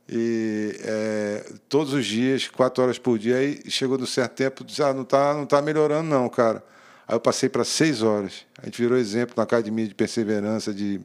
[0.10, 4.82] E é, todos os dias, quatro horas por dia, aí chegou do certo tempo, disse,
[4.82, 6.64] ah, não tá, não tá melhorando não, cara.
[7.08, 8.46] Aí eu passei para seis horas.
[8.62, 11.00] A gente virou exemplo na academia de perseverança, de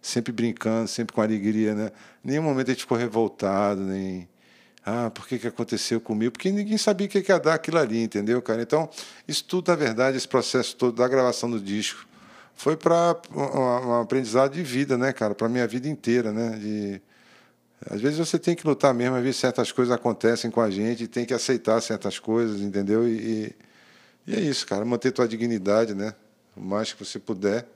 [0.00, 1.90] sempre brincando, sempre com alegria, né?
[2.22, 4.28] Nenhum momento a gente ficou revoltado, nem
[4.84, 6.32] ah, por que, que aconteceu comigo?
[6.32, 8.62] Porque ninguém sabia o que que ia dar aquilo ali, entendeu, cara?
[8.62, 8.88] Então,
[9.28, 12.06] isso tudo, na verdade, esse processo todo da gravação do disco,
[12.60, 15.34] foi para um aprendizado de vida, né, cara?
[15.34, 16.58] Para minha vida inteira, né?
[16.58, 17.00] De,
[17.90, 21.04] às vezes você tem que lutar mesmo, às vezes certas coisas acontecem com a gente,
[21.04, 23.08] e tem que aceitar certas coisas, entendeu?
[23.08, 23.56] E,
[24.26, 26.14] e, é isso, cara, manter tua dignidade, né?
[26.54, 27.66] O mais que você puder.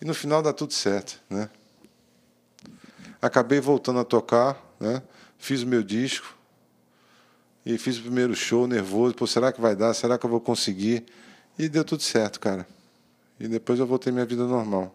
[0.00, 1.48] E no final dá tudo certo, né?
[3.22, 5.00] Acabei voltando a tocar, né?
[5.38, 6.36] Fiz o meu disco
[7.64, 9.14] e fiz o primeiro show nervoso.
[9.14, 9.94] Pô, será que vai dar?
[9.94, 11.04] Será que eu vou conseguir?
[11.56, 12.66] E deu tudo certo, cara.
[13.38, 14.94] E depois eu voltei minha vida normal.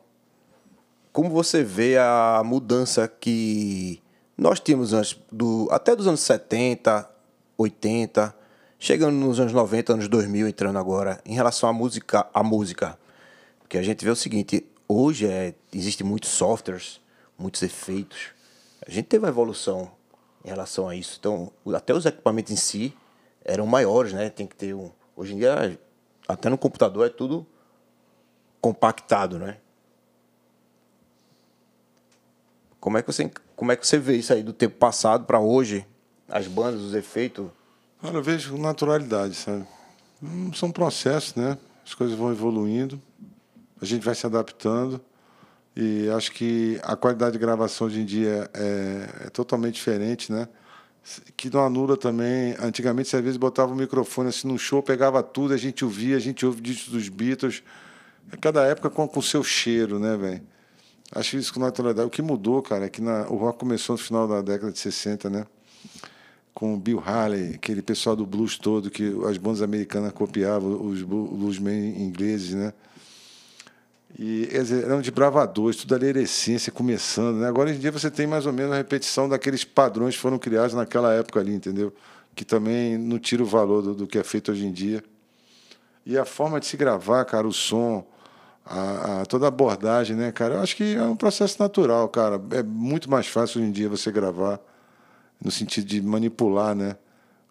[1.13, 4.01] Como você vê a mudança que
[4.37, 7.09] nós tínhamos antes, do, até dos anos 70,
[7.57, 8.35] 80,
[8.79, 12.97] chegando nos anos 90, anos 2000, entrando agora, em relação à música, à música.
[13.59, 16.99] Porque a gente vê o seguinte, hoje é, existe muitos softwares,
[17.37, 18.29] muitos efeitos.
[18.85, 19.91] A gente teve uma evolução
[20.43, 21.17] em relação a isso.
[21.19, 22.93] Então, até os equipamentos em si
[23.45, 24.29] eram maiores, né?
[24.29, 24.89] Tem que ter um.
[25.15, 25.79] Hoje em dia,
[26.27, 27.45] até no computador é tudo
[28.61, 29.57] compactado, né?
[32.79, 35.39] Como é que você, como é que você vê isso aí do tempo passado para
[35.39, 35.85] hoje?
[36.29, 37.47] As bandas, os efeitos.
[38.01, 39.65] Cara, eu vejo naturalidade, sabe?
[40.23, 41.57] Hum, São processos, né?
[41.85, 43.01] As coisas vão evoluindo,
[43.81, 45.01] a gente vai se adaptando
[45.75, 50.47] e acho que a qualidade de gravação hoje em dia é, é totalmente diferente, né?
[51.35, 52.55] Que não anula também.
[52.59, 56.19] Antigamente, às vezes botava o microfone assim no show, pegava tudo, a gente ouvia, a
[56.19, 57.63] gente ouve discos dos Beatles.
[58.39, 60.41] Cada época com o seu cheiro, né, velho?
[61.13, 62.07] Acho isso com naturalidade.
[62.07, 64.79] O que mudou, cara, é que na, o rock começou no final da década de
[64.79, 65.45] 60, né?
[66.53, 71.01] com o Bill Haley, aquele pessoal do blues todo que as bandas americanas copiavam, os
[71.01, 72.73] blu- bluesmen ingleses, né?
[74.19, 77.47] E dizer, eram de bravadores, tudo ali era essência começando, né?
[77.47, 80.75] Agora em dia você tem mais ou menos a repetição daqueles padrões que foram criados
[80.75, 81.93] naquela época ali, entendeu?
[82.35, 85.03] Que também não tira o valor do, do que é feito hoje em dia.
[86.05, 88.05] E a forma de se gravar, cara, o som,
[88.71, 90.55] a, a- toda a abordagem, né, cara?
[90.55, 92.41] Eu acho que é um processo natural, cara.
[92.51, 94.59] É muito mais fácil hoje em dia você gravar
[95.43, 96.95] no sentido de manipular, né?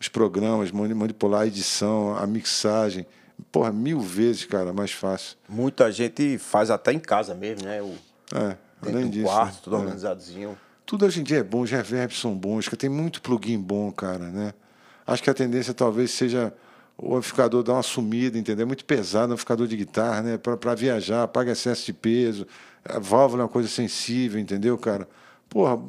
[0.00, 3.06] Os programas, mani- manipular a edição, a mixagem.
[3.52, 5.36] Porra, mil vezes, cara, mais fácil.
[5.48, 7.82] Muita gente faz até em casa mesmo, né?
[7.82, 7.94] O,
[8.34, 9.24] É, além do disso.
[9.26, 9.78] quarto, tudo é.
[9.80, 10.56] organizadozinho.
[10.86, 13.90] Tudo hoje em dia é bom, os reverbs são bons, que tem muito plugin bom,
[13.92, 14.52] cara, né?
[15.06, 16.52] Acho que a tendência talvez seja
[17.02, 18.64] o amplificador dar uma sumida, entendeu?
[18.64, 20.38] É muito pesado o amplificador de guitarra, né?
[20.38, 22.46] Para viajar, paga excesso de peso.
[22.84, 25.08] A válvula é uma coisa sensível, entendeu, cara?
[25.48, 25.82] Porra,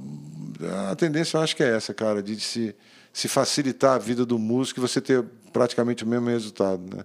[0.89, 2.73] a tendência eu acho que é essa, cara, de se,
[3.11, 7.03] se facilitar a vida do músico e você ter praticamente o mesmo resultado, né?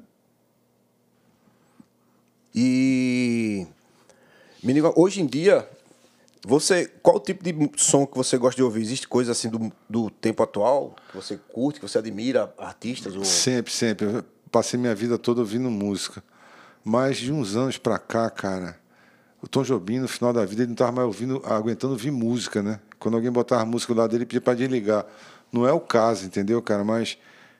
[2.54, 3.66] E
[4.62, 5.68] me diga, hoje em dia,
[6.46, 8.80] você, qual tipo de som que você gosta de ouvir?
[8.80, 13.16] Existe coisa assim do, do tempo atual que você curte, que você admira, artistas?
[13.16, 13.24] Ou...
[13.24, 14.06] Sempre, sempre.
[14.06, 16.22] Eu passei minha vida toda ouvindo música.
[16.84, 18.78] Mas de uns anos pra cá, cara,
[19.42, 22.62] o Tom Jobim, no final da vida, ele não estava mais ouvindo, aguentando ouvir música,
[22.62, 22.78] né?
[22.96, 25.04] Quando alguém botava música do lado dele, pedia para desligar.
[25.50, 26.84] Não é o caso, entendeu, cara?
[26.84, 27.18] Mas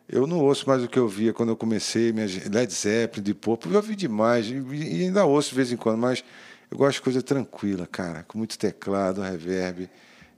[0.08, 3.68] eu não ouço mais o que eu via quando eu comecei, Led Zeppelin, de Pop,
[3.68, 6.22] eu ouvi demais, e ainda ouço de vez em quando, mas
[6.70, 9.88] eu gosto de coisa tranquila, cara, com muito teclado, reverb,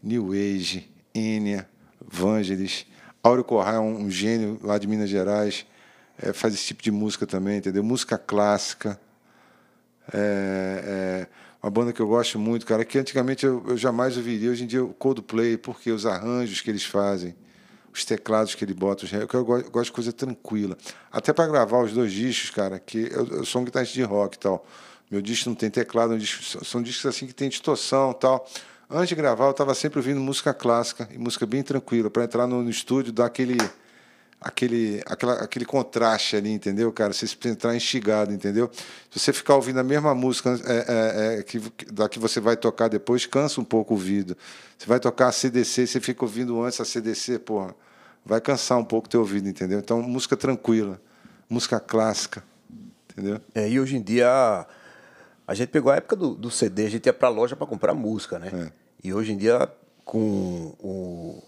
[0.03, 1.69] New Age, Enya,
[2.07, 2.87] Vangelis.
[3.23, 5.67] Áureo Corrêa é um, um, gênio lá de Minas Gerais,
[6.21, 7.83] é, faz esse tipo de música também, entendeu?
[7.83, 8.99] Música clássica.
[10.13, 11.27] É, é,
[11.63, 14.67] uma banda que eu gosto muito, cara, que antigamente eu, eu jamais ouviria, hoje em
[14.67, 17.35] dia o Coldplay, porque os arranjos que eles fazem,
[17.93, 20.79] os teclados que ele bota, os, eu, gosto, eu gosto de coisa tranquila.
[21.11, 24.37] Até para gravar os dois discos, cara, que eu, eu sou um guitarrista de rock
[24.37, 24.65] e tal.
[25.11, 28.47] Meu disco não tem teclado, disco, são discos assim que tem distorção tal.
[28.91, 32.47] Antes de gravar, eu estava sempre ouvindo música clássica e música bem tranquila, para entrar
[32.47, 33.59] no, no, estúdio, dar aquele,
[34.41, 37.13] aquele, aquela, aquele contraste ali, entendeu, cara?
[37.13, 38.71] Você entrar instigado, entendeu?
[39.11, 41.61] Se você ficar ouvindo a mesma música é, é, é, que,
[41.93, 44.37] da que você vai tocar depois, cansa um pouco o ouvido.
[44.79, 47.75] Você vai tocar a CDC, você fica ouvindo antes a CDC, porra,
[48.25, 49.79] vai cansar um pouco o teu ouvido, entendeu?
[49.79, 50.99] Então, música tranquila,
[51.49, 52.43] música clássica,
[53.11, 53.39] entendeu?
[53.55, 54.67] É, e hoje em dia
[55.49, 57.95] a gente pegou a época do, do CD, a gente ia pra loja para comprar
[57.95, 58.51] música, né?
[58.53, 58.73] É.
[59.03, 59.67] E hoje em dia,
[60.05, 61.43] com o,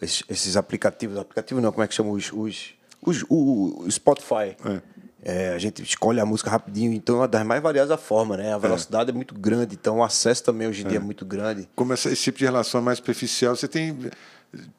[0.00, 2.10] esses, esses, aplicativos, aplicativos não, como é que chama?
[2.10, 4.56] Os, os, os o, o Spotify.
[4.64, 4.80] É.
[5.22, 8.54] É, a gente escolhe a música rapidinho, então é uma das mais variadas formas, né?
[8.54, 8.58] A é.
[8.58, 9.12] velocidade é.
[9.12, 9.14] é.
[9.14, 11.68] muito grande, então o acesso também hoje em dia é, é muito grande.
[11.74, 13.98] Como esse, esse tipo de relação é mais superficial, você tem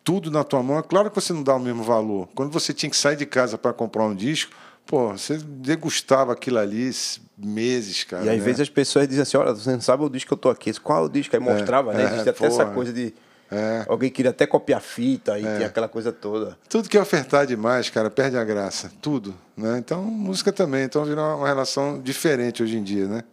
[0.01, 2.29] tudo na tua mão, é claro que você não dá o mesmo valor.
[2.33, 4.53] Quando você tinha que sair de casa para comprar um disco,
[4.91, 6.91] Pô, você degustava aquilo ali
[7.37, 8.25] meses, cara.
[8.25, 8.43] E às né?
[8.43, 10.77] vezes as pessoas dizem assim: olha, você não sabe o disco que eu tô aqui.
[10.81, 11.33] Qual é o disco?
[11.33, 12.03] Aí é, mostrava, é, né?
[12.07, 13.13] Existe é, até essa coisa de.
[13.49, 13.85] É.
[13.87, 15.55] Alguém queria até copiar fita e é.
[15.55, 16.57] tinha aquela coisa toda.
[16.67, 18.91] Tudo que ofertar demais, cara, perde a graça.
[19.01, 19.33] Tudo.
[19.55, 19.77] Né?
[19.77, 20.83] Então, música também.
[20.83, 23.23] Então, virou uma relação diferente hoje em dia, né?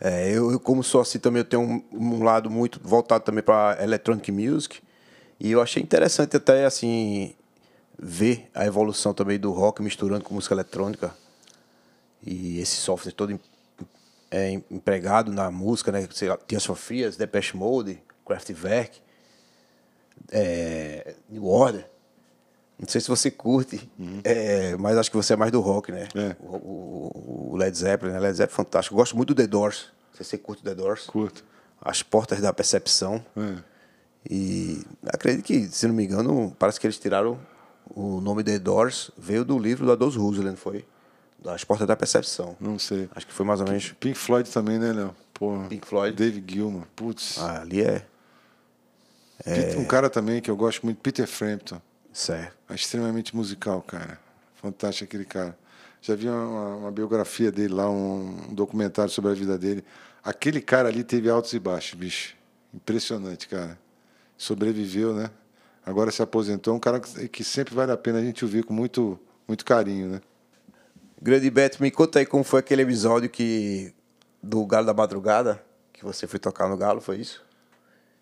[0.00, 3.42] É, eu, eu como sou assim também, eu tenho um, um lado muito voltado também
[3.42, 4.78] para electronic music.
[5.40, 7.34] E eu achei interessante até, assim,
[8.02, 11.14] ver a evolução também do rock misturando com música eletrônica
[12.22, 13.38] e esse software todo
[14.30, 16.06] é, empregado na música, né?
[16.46, 19.00] Tears for Fears, Depeche Mode, Kraftwerk,
[20.30, 21.88] é, New Order.
[22.78, 24.20] Não sei se você curte, uhum.
[24.24, 26.08] é, mas acho que você é mais do rock, né?
[26.14, 26.36] É.
[26.40, 28.20] O, o, o, Led Zeppelin, né?
[28.20, 28.94] Led Zeppelin é fantástico.
[28.94, 29.92] Eu gosto muito do The Doors.
[30.14, 31.06] Sei se você curte The Doors.
[31.06, 31.44] Curto.
[31.80, 33.24] As Portas da Percepção.
[33.36, 33.62] É.
[34.30, 37.38] E acredito que, se não me engano, parece que eles tiraram
[37.94, 40.84] o nome The Doors veio do livro da Dos Roosevelt, foi?
[41.42, 42.56] Das Portas da Percepção.
[42.60, 43.08] Não sei.
[43.14, 43.92] Acho que foi mais ou menos.
[43.98, 45.14] Pink Floyd também, né, Léo?
[45.32, 45.68] Porra.
[45.68, 46.16] Pink Floyd.
[46.16, 46.86] David Gilmour.
[46.94, 47.38] Putz.
[47.38, 48.06] Ah, ali é.
[49.44, 49.76] é...
[49.78, 51.80] Um cara também que eu gosto muito, Peter Frampton.
[52.12, 52.54] Certo.
[52.68, 54.18] É extremamente musical, cara.
[54.56, 55.56] Fantástico aquele cara.
[56.02, 59.84] Já vi uma, uma biografia dele lá, um, um, documentário sobre a vida dele.
[60.22, 62.34] Aquele cara ali teve altos e baixos, bicho.
[62.74, 63.78] Impressionante, cara.
[64.36, 65.30] Sobreviveu, né?
[65.84, 68.72] Agora se aposentou, é um cara que sempre vale a pena a gente ouvir com
[68.72, 70.20] muito, muito carinho, né?
[71.20, 73.92] Grande Beto, me conta aí como foi aquele episódio que
[74.42, 75.62] do Galo da Madrugada,
[75.92, 77.44] que você foi tocar no Galo, foi isso?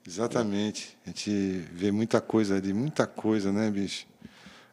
[0.07, 0.99] Exatamente.
[1.07, 1.31] A gente
[1.73, 4.07] vê muita coisa ali, muita coisa, né, bicho?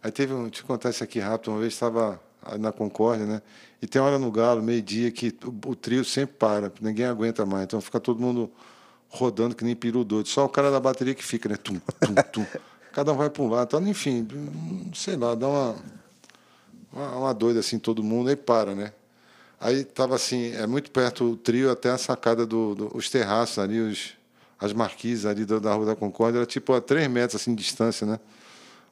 [0.02, 2.20] Aí teve um, deixa eu contar isso aqui rápido, uma vez estava
[2.60, 3.42] na Concórdia, né?
[3.82, 7.66] E tem hora no Galo, meio-dia, que o, o, trio sempre para, ninguém aguenta mais.
[7.66, 8.52] Então fica todo mundo
[9.08, 10.28] rodando que nem peru doido.
[10.28, 11.58] Só o cara da bateria que fica, né?
[11.58, 12.46] Tum, tum, tum
[12.96, 13.68] cada um vai para um lado.
[13.68, 14.26] Então, enfim,
[14.94, 15.76] sei lá, dá uma,
[16.94, 18.94] uma, uma doida assim, todo mundo, aí para, né?
[19.60, 23.60] Aí estava assim, é muito perto o trio até a sacada dos do, os terraços
[23.60, 24.14] ali, os,
[24.58, 27.62] as marquises ali da, da Rua da Concórdia, era tipo a três metros assim de
[27.62, 28.18] distância, né?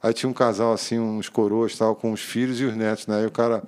[0.01, 3.19] Aí tinha um casal assim, uns coroas tal, com os filhos e os netos, né?
[3.19, 3.63] Aí o cara,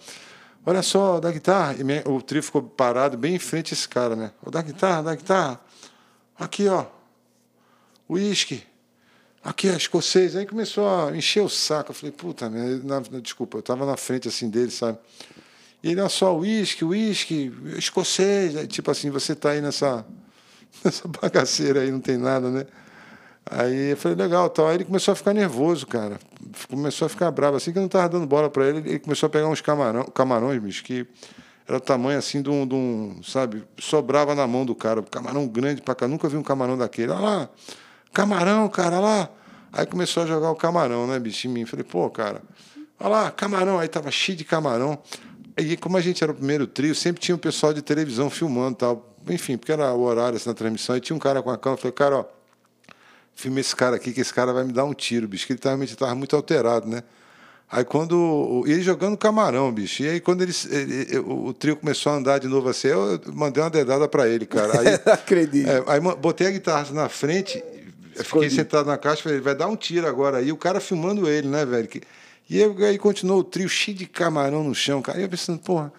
[0.65, 1.75] olha só, da guitarra.
[1.75, 4.31] E o trio ficou parado bem em frente a esse cara, né?
[4.51, 5.61] Da guitarra, da guitarra.
[6.37, 6.85] Aqui, ó.
[8.09, 8.74] Uísque
[9.45, 10.36] aqui é escocês.
[10.36, 11.91] Aí começou a encher o saco.
[11.91, 14.97] Eu falei, puta, na, desculpa, eu estava na frente assim dele, sabe?
[15.84, 18.58] E ele, é só uísque, uísque, escocês.
[18.58, 20.03] Aí, tipo assim, você está aí nessa,
[20.84, 22.65] nessa bagaceira aí, não tem nada, né?
[23.45, 24.67] Aí eu falei, legal, tal.
[24.67, 26.19] Aí ele começou a ficar nervoso, cara.
[26.67, 27.58] Começou a ficar bravo.
[27.58, 30.05] Assim que eu não estava dando bola para ele, ele começou a pegar uns camarão,
[30.05, 31.05] camarões, bicho, que
[31.67, 35.03] era o tamanho assim de um, de um, sabe, sobrava na mão do cara.
[35.03, 36.08] Camarão grande pra cá.
[36.08, 37.12] Nunca vi um camarão daquele.
[37.12, 37.49] Olha lá
[38.15, 39.30] camarão, cara, lá.
[39.73, 41.65] Aí começou a jogar o camarão, né, bicho, em mim.
[41.65, 42.41] Falei, pô, cara,
[42.99, 43.78] olha lá, camarão.
[43.78, 44.97] Aí tava cheio de camarão.
[45.58, 48.75] E como a gente era o primeiro trio, sempre tinha um pessoal de televisão filmando
[48.78, 49.15] tal.
[49.30, 50.95] Enfim, porque era o horário assim, na transmissão.
[50.95, 51.82] E tinha um cara com a câmera.
[51.82, 52.25] Falei, cara, ó,
[53.36, 55.45] filma esse cara aqui, que esse cara vai me dar um tiro, bicho.
[55.45, 57.04] Que ele realmente estava muito alterado, né?
[57.69, 58.63] Aí quando.
[58.67, 60.04] E ele jogando camarão, bicho.
[60.04, 63.19] E aí quando ele, ele- o, o trio começou a andar de novo assim, eu
[63.34, 64.80] mandei uma dedada pra ele, cara.
[64.80, 65.69] Aí, Acredito.
[65.69, 67.62] é, aí botei a guitarra na frente,
[68.23, 70.51] fiquei sentado na caixa, falei, vai dar um tiro agora aí.
[70.51, 71.88] O cara filmando ele, né, velho?
[71.88, 72.01] Que-
[72.49, 75.19] E aí, continuou o trio cheio de camarão no chão, cara.
[75.19, 75.91] E eu pensando, porra,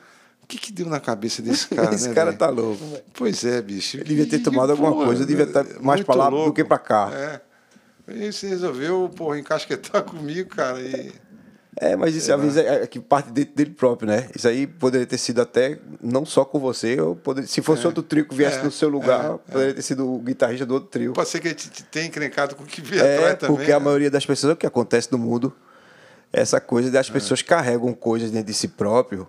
[0.42, 2.82] o que que deu na cabeça desse cara, Esse né, cara tá louco.
[3.14, 3.96] Pois é, bicho.
[3.96, 6.52] Ele devia ter E, tomado alguma porra, coisa, devia estar mais pra lá do louco.
[6.54, 7.10] que pra cá.
[7.12, 7.40] É.
[8.08, 10.80] E você resolveu, porra, encasquetar comigo, cara.
[10.80, 11.12] E...
[11.78, 14.28] É, mas isso às vezes é, é que parte dentro dele próprio, né?
[14.34, 18.02] Isso aí poderia ter sido até não só com você, ou poderia, se fosse outro
[18.02, 20.88] trio que viesse É, no seu lugar, é, poderia ter sido o guitarrista do outro
[20.88, 21.12] trio.
[21.12, 23.56] Pode ser que ele te, te tenha encrencado com o que veio É, atrás também.
[23.56, 23.84] porque a né?
[23.84, 25.54] maioria das pessoas, o que acontece no mundo,
[26.32, 26.92] é essa coisa É.
[26.92, 29.28] das pessoas carregam coisas dentro de si próprio.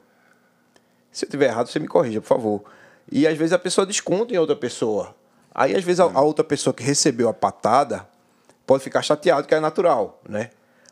[1.12, 2.64] Se eu tiver errado, você me corrija, por favor.
[3.12, 5.14] E às vezes a pessoa desconta em outra pessoa.
[5.54, 8.08] Aí às vezes a, a outra pessoa que recebeu a patada
[8.66, 10.50] pode ficar chateado, que é natural, né?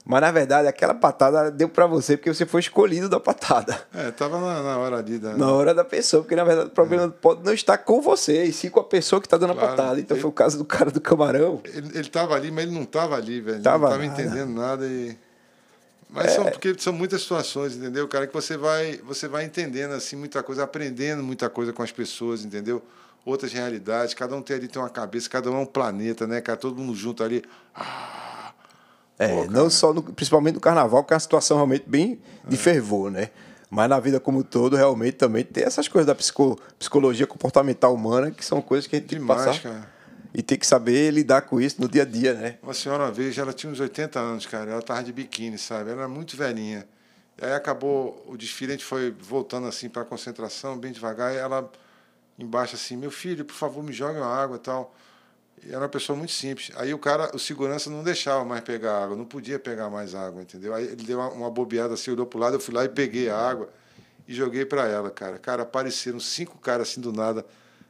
[0.08, 3.88] Mas na verdade aquela patada deu pra você porque você foi escolhido da patada.
[3.92, 5.36] É, tava na, na hora ali da.
[5.36, 8.54] Na hora da pessoa, porque na verdade o problema pode não estar com você, e
[8.54, 9.70] sim com a pessoa que está dando a Claro.
[9.76, 10.00] patada.
[10.00, 11.60] Então Ele- foi o caso do cara do camarão.
[11.64, 13.64] Ele, ele tava ali, mas ele não tava ali, velho.
[13.64, 14.22] Tava não tava nada.
[14.22, 15.18] entendendo nada e.
[16.08, 18.28] Mas são, porque são muitas situações, entendeu, cara?
[18.28, 22.46] Que você vai, você vai entendendo assim muita coisa, aprendendo muita coisa com as pessoas,
[22.46, 22.82] entendeu?
[23.26, 26.40] Outras realidades, cada um tem ali tem uma cabeça, cada um é um planeta, né,
[26.42, 26.58] cara?
[26.58, 27.44] Todo mundo junto ali.
[29.18, 32.50] É, Pô, não só no, principalmente no carnaval, que é uma situação realmente bem É.
[32.50, 33.30] de fervor, né?
[33.70, 37.94] Mas na vida como um todo, realmente também tem essas coisas da psico- psicologia comportamental
[37.94, 39.62] humana, que são coisas que a gente tem que Demais, passar.
[39.62, 39.96] cara.
[40.34, 42.58] E tem que saber lidar com isso no dia a dia, né?
[42.62, 44.70] Uma senhora uma vez, ela tinha uns 80 anos, cara.
[44.72, 45.92] Ela tava de biquíni, sabe?
[45.92, 46.86] Ela era muito velhinha.
[47.42, 51.34] Aí acabou o desfile, a gente foi voltando assim para a concentração, bem devagar.
[51.34, 51.70] E ela
[52.38, 54.94] embaixo assim: Meu filho, por favor, me jogue uma água e tal.
[55.68, 56.72] Era uma pessoa muito simples.
[56.76, 60.42] Aí o cara, o segurança não deixava mais pegar água, não podia pegar mais água,
[60.42, 60.74] entendeu?
[60.74, 63.30] Aí ele deu uma, uma bobeada assim, olhou pro lado, eu fui lá e peguei
[63.30, 63.70] a água
[64.28, 65.40] e joguei para ela, cara.
[65.40, 67.44] Cara, apareceram cinco caras assim do nada,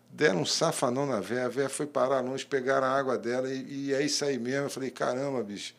[0.10, 3.88] deram um safanão na véia, a véia foi parar longe, pegaram a água dela e,
[3.88, 4.68] e é isso aí mesmo.
[4.68, 5.74] Eu falei, caramba, bicho.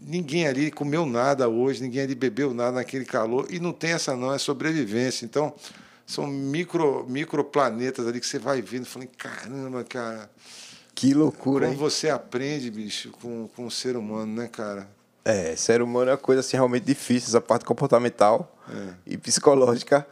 [0.00, 4.16] Ninguém ali comeu nada hoje, ninguém ali bebeu nada naquele calor e não tem essa
[4.16, 5.24] não, é sobrevivência.
[5.24, 5.54] Então,
[6.04, 8.84] são micro, microplanetas ali que você vai vendo.
[8.84, 10.28] Falei, caramba, cara.
[10.94, 11.78] Que loucura, Como hein?
[11.78, 14.88] você aprende, bicho, com, com o ser humano, né, cara?
[15.24, 18.94] É, ser humano é uma coisa assim realmente difícil, essa parte comportamental É.
[19.06, 20.06] e psicológica.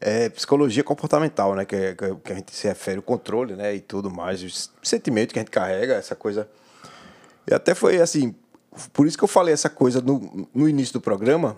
[0.00, 1.64] É psicologia comportamental, né?
[1.64, 3.74] Que, é- que é o que a gente se refere, o controle, né?
[3.74, 6.48] E tudo mais, os sentimentos que a gente carrega, essa coisa.
[7.46, 8.34] E até foi assim,
[8.92, 11.56] por isso que eu falei essa coisa no, no início do programa,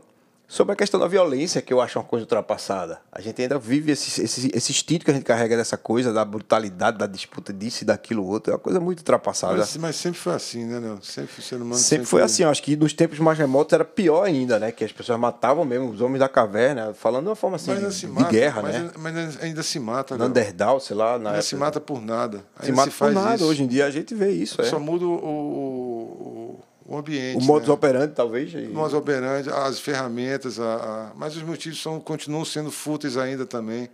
[0.50, 3.00] sobre a questão da violência, que eu acho uma coisa ultrapassada.
[3.12, 6.24] A gente ainda vive esse, esse, esse instinto que a gente carrega dessa coisa, da
[6.24, 9.56] brutalidade, da disputa disso e daquilo outro, é uma coisa muito ultrapassada.
[9.58, 10.98] Mas, mas sempre foi assim, né, Léo?
[11.02, 11.76] Sempre o ser humano.
[11.76, 14.72] Sempre foi assim, eu acho que nos tempos mais remotos era pior ainda, né?
[14.72, 17.94] Que as pessoas matavam mesmo os homens da caverna, falando de uma forma assim, de,
[17.94, 18.28] se de mata.
[18.28, 18.90] guerra, mas, né?
[18.98, 20.24] mas ainda se mata, Léo.
[20.24, 21.42] Neandertal, sei lá, na Ainda época.
[21.42, 22.38] se mata por nada.
[22.58, 23.36] Se Ainda mata se por nada.
[23.36, 23.44] isso.
[23.44, 24.64] Hoje em dia a gente vê isso, é.
[24.64, 27.38] Só muda o, o, o ambiente.
[27.38, 27.74] O modus né?
[27.74, 28.52] operandi, talvez.
[28.52, 33.16] e- O modus operandi, as ferramentas, a, a- mas os motivos são, continuam sendo fúteis
[33.16, 33.88] ainda também.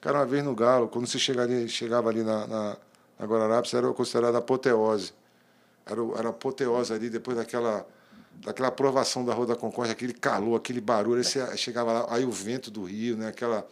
[0.00, 2.76] Cara, uma vez no Galo, quando você chegava ali, chegava ali na, na,
[3.18, 5.12] na Guararapes, era considerado apoteose.
[5.86, 7.86] Era, era apoteose ali, depois daquela,
[8.44, 12.24] daquela aprovação da Rua da Concórdia, aquele calor, aquele barulho, aí você chegava lá, aí
[12.24, 13.28] o vento do Rio, né?
[13.28, 13.66] Aquela...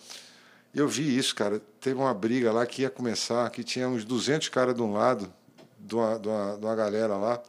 [0.75, 1.61] Eu vi isso, cara.
[1.81, 5.31] Teve uma briga lá que ia começar, que tinha uns 200 caras de um lado,
[5.79, 7.43] de uma, de uma, de uma galera lá,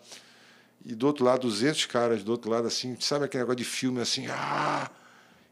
[0.86, 4.02] e do outro lado, 200 caras do outro lado, assim, sabe aquele negócio de filme
[4.02, 4.90] assim, ah!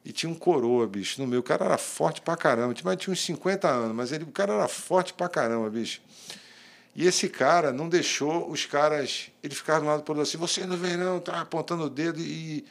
[0.03, 1.41] E tinha um coroa, bicho, no meio.
[1.41, 4.53] O cara era forte pra caramba, mas tinha uns 50 anos, mas ele, o cara
[4.53, 6.01] era forte pra caramba, bicho.
[6.95, 9.29] E esse cara não deixou os caras.
[9.43, 12.19] Ele ficava do lado do outro assim, você não vem não, tá apontando o dedo.
[12.19, 12.65] E,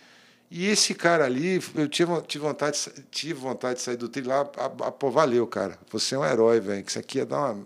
[0.50, 2.78] e esse cara ali, eu tive, tive, vontade,
[3.10, 4.44] tive vontade de sair do trilho lá.
[4.44, 5.78] Pô, valeu, cara.
[5.90, 6.82] Você é um herói, velho.
[6.82, 7.64] Que isso aqui ia dar uma,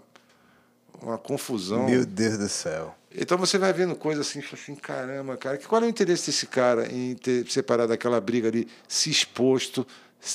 [1.03, 1.87] uma confusão.
[1.87, 2.95] Meu Deus do céu.
[3.17, 6.47] Então você vai vendo coisas assim, assim, caramba, cara, que qual é o interesse desse
[6.47, 9.87] cara em ter separado daquela briga ali, se exposto,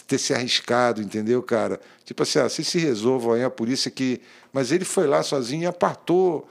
[0.07, 1.79] ter se arriscado, entendeu, cara?
[2.05, 4.21] Tipo assim, ah, vocês se resolvam aí, a polícia que.
[4.53, 6.47] Mas ele foi lá sozinho e apartou.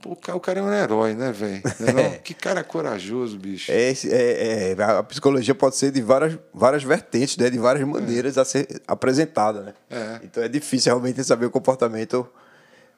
[0.00, 1.62] Pô, o ca- o cara é um herói, né, velho?
[1.80, 2.18] É não?
[2.22, 3.70] que cara corajoso, bicho.
[3.72, 7.50] É, é- é, a psicologia pode ser de várias, várias vertentes, né?
[7.50, 9.60] de várias maneiras a ser apresentada.
[9.62, 9.74] Né?
[9.90, 10.20] É.
[10.24, 12.26] Então é difícil realmente saber o comportamento,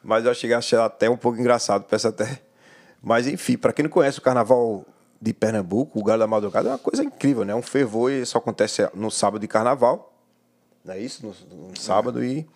[0.03, 2.41] mas eu achei, achei até um pouco engraçado, peço até.
[3.03, 4.85] Mas enfim, para quem não conhece o carnaval
[5.21, 7.55] de Pernambuco, o Galo da Madrugada é uma coisa incrível, né?
[7.55, 10.13] Um fervor e só acontece no sábado de carnaval,
[10.85, 11.27] não é isso?
[11.27, 12.47] No, no sábado e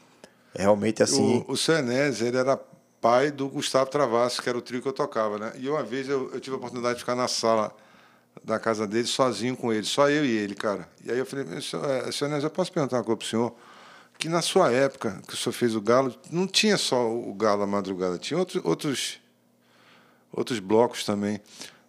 [0.55, 1.45] é realmente assim.
[1.47, 2.59] O, o seu Enéas, ele era
[3.01, 5.53] pai do Gustavo Travassos, que era o trio que eu tocava, né?
[5.59, 7.75] E uma vez eu, eu tive a oportunidade de ficar na sala
[8.45, 10.89] da casa dele, sozinho com ele, só eu e ele, cara.
[11.05, 13.55] E aí eu falei, senhor, é, senhor eu posso perguntar uma coisa para o senhor?
[14.23, 17.65] Que na sua época, que o senhor fez o Galo, não tinha só o Galo
[17.65, 19.21] à madrugada, tinha outros, outros,
[20.31, 21.41] outros blocos também.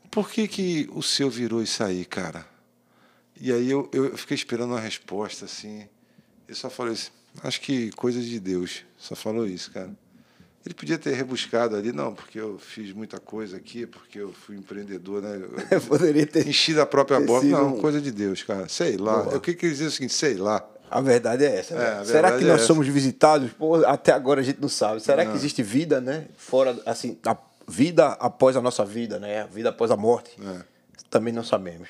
[0.09, 2.43] Por que, que o seu virou isso aí, cara?
[3.39, 5.87] E aí eu, eu fiquei esperando uma resposta, assim.
[6.47, 7.11] Ele só falou isso,
[7.43, 8.83] acho que coisa de Deus.
[8.97, 9.95] Só falou isso, cara.
[10.65, 14.55] Ele podia ter rebuscado ali, não, porque eu fiz muita coisa aqui, porque eu fui
[14.55, 15.39] empreendedor, né?
[15.69, 16.47] Eu poderia ter.
[16.47, 17.43] Enchi da própria bola.
[17.43, 18.67] Não, coisa de Deus, cara.
[18.67, 19.21] Sei lá.
[19.21, 19.35] Boa.
[19.35, 20.67] Eu queria dizer o seguinte, sei lá.
[20.93, 21.73] A verdade é essa.
[21.73, 22.01] Né?
[22.01, 23.51] É, Será que nós é somos visitados?
[23.53, 25.01] Pô, até agora a gente não sabe.
[25.01, 25.31] Será não.
[25.31, 26.27] que existe vida, né?
[26.37, 27.35] Fora, assim, a
[27.67, 29.41] vida após a nossa vida, né?
[29.41, 30.37] A vida após a morte.
[30.39, 30.61] É.
[31.09, 31.89] Também não sabemos.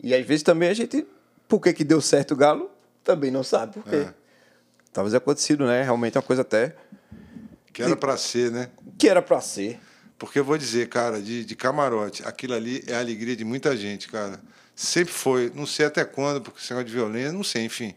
[0.00, 1.04] E às vezes também a gente,
[1.48, 2.70] por que, que deu certo o Galo?
[3.02, 3.96] Também não sabe por quê.
[3.96, 4.14] É.
[4.92, 5.82] Talvez acontecido, né?
[5.82, 6.76] Realmente é uma coisa até
[7.72, 8.70] que era para ser, né?
[8.96, 9.80] Que era para ser.
[10.16, 13.76] Porque eu vou dizer, cara, de, de camarote, aquilo ali é a alegria de muita
[13.76, 14.40] gente, cara.
[14.76, 17.92] Sempre foi, não sei até quando, porque esse negócio de violência, não sei, enfim.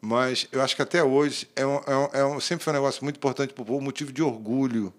[0.00, 2.76] Mas eu acho que até hoje é um, é um, é um sempre foi um
[2.76, 4.92] negócio muito importante para o povo, motivo de orgulho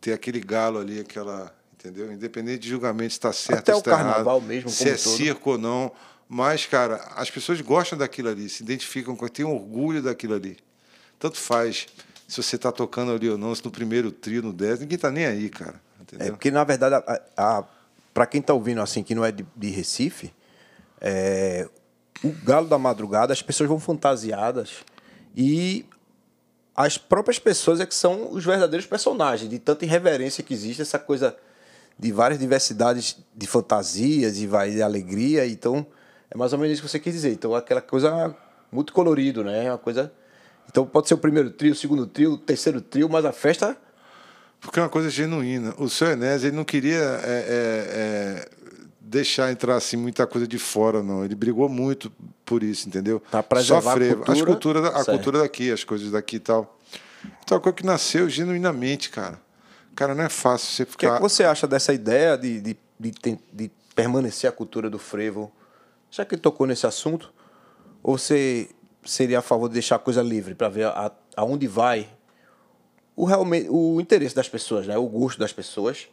[0.00, 1.52] ter aquele galo ali, aquela.
[1.74, 2.12] Entendeu?
[2.12, 4.06] Independente de julgamento se está certo até ou está errado.
[4.06, 5.16] carnaval mesmo, se é todo.
[5.16, 5.92] circo ou não.
[6.28, 10.58] Mas, cara, as pessoas gostam daquilo ali, se identificam, têm orgulho daquilo ali.
[11.18, 11.86] Tanto faz
[12.26, 15.10] se você está tocando ali ou não, se no primeiro trio, no décimo, ninguém está
[15.10, 15.80] nem aí, cara.
[16.00, 16.26] Entendeu?
[16.26, 17.64] É porque, na verdade, a, a
[18.12, 20.34] para quem está ouvindo assim, que não é de, de Recife,
[21.00, 21.68] é,
[22.22, 24.84] o Galo da Madrugada, as pessoas vão fantasiadas
[25.36, 25.84] e
[26.74, 30.98] as próprias pessoas é que são os verdadeiros personagens, de tanta irreverência que existe, essa
[30.98, 31.36] coisa
[31.98, 35.46] de várias diversidades de fantasias e vai de alegria.
[35.46, 35.84] Então,
[36.30, 37.32] é mais ou menos isso que você quis dizer.
[37.32, 38.34] Então, aquela coisa
[38.70, 39.68] muito colorido, né?
[39.70, 40.12] Uma coisa
[40.68, 43.76] então pode ser o primeiro trio, o segundo trio, o terceiro trio, mas a festa.
[44.60, 45.74] Porque é uma coisa genuína.
[45.78, 47.48] O seu Enéas, ele não queria é, é,
[47.92, 48.48] é,
[49.08, 51.24] deixar entrar assim muita coisa de fora, não.
[51.24, 52.12] Ele brigou muito
[52.44, 53.20] por isso, entendeu?
[53.30, 54.32] Para preservar a cultura.
[54.32, 56.78] As cultura, a cultura daqui, as coisas daqui e tal.
[57.42, 59.40] Então é uma coisa que nasceu genuinamente, cara.
[59.94, 60.94] Cara, não é fácil você ficar.
[60.94, 64.88] O que, é que você acha dessa ideia de, de, de, de permanecer a cultura
[64.88, 65.50] do frevo?
[66.10, 67.32] Já que tocou nesse assunto,
[68.02, 68.68] ou você
[69.04, 72.08] seria a favor de deixar a coisa livre para ver a, aonde vai
[73.16, 74.96] o realmente o interesse das pessoas, né?
[74.96, 76.08] O gosto das pessoas.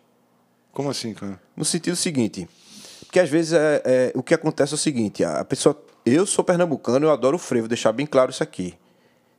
[0.71, 1.39] Como assim, cara?
[1.55, 2.49] No sentido seguinte,
[3.15, 6.43] porque às vezes é, é, o que acontece é o seguinte, a pessoa, eu sou
[6.43, 8.77] pernambucano, eu adoro o frevo, deixar bem claro isso aqui.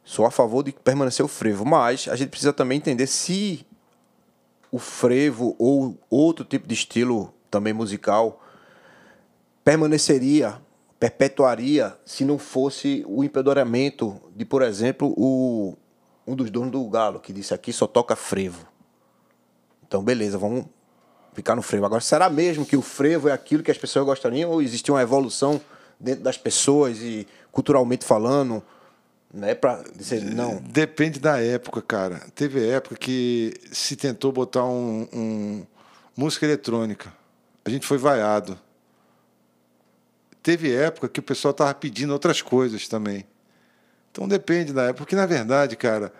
[0.03, 3.67] Sou a favor de permanecer o frevo, mas a gente precisa também entender se
[4.73, 8.43] o frevo ou outro tipo de estilo também musical
[9.63, 10.59] permaneceria
[10.99, 15.77] perpetuaria se não fosse o empedoramento de, por exemplo, o,
[16.27, 18.67] um dos donos do Galo, que disse aqui só toca frevo.
[19.87, 20.65] Então, beleza, vamos
[21.37, 21.87] ficar no frevo.
[21.87, 25.01] Agora, será mesmo que o frevo é aquilo que as pessoas gostariam ou existe uma
[25.01, 25.61] evolução
[26.01, 28.63] dentro das pessoas e culturalmente falando?
[29.33, 30.57] Não é para dizer não.
[30.57, 32.23] Depende da época, cara.
[32.35, 35.67] Teve época que se tentou botar um, um
[36.17, 37.13] música eletrônica.
[37.65, 38.59] A gente foi vaiado
[40.47, 43.27] teve época que o pessoal estava pedindo outras coisas também.
[44.13, 46.13] Então depende da época, porque na verdade, cara,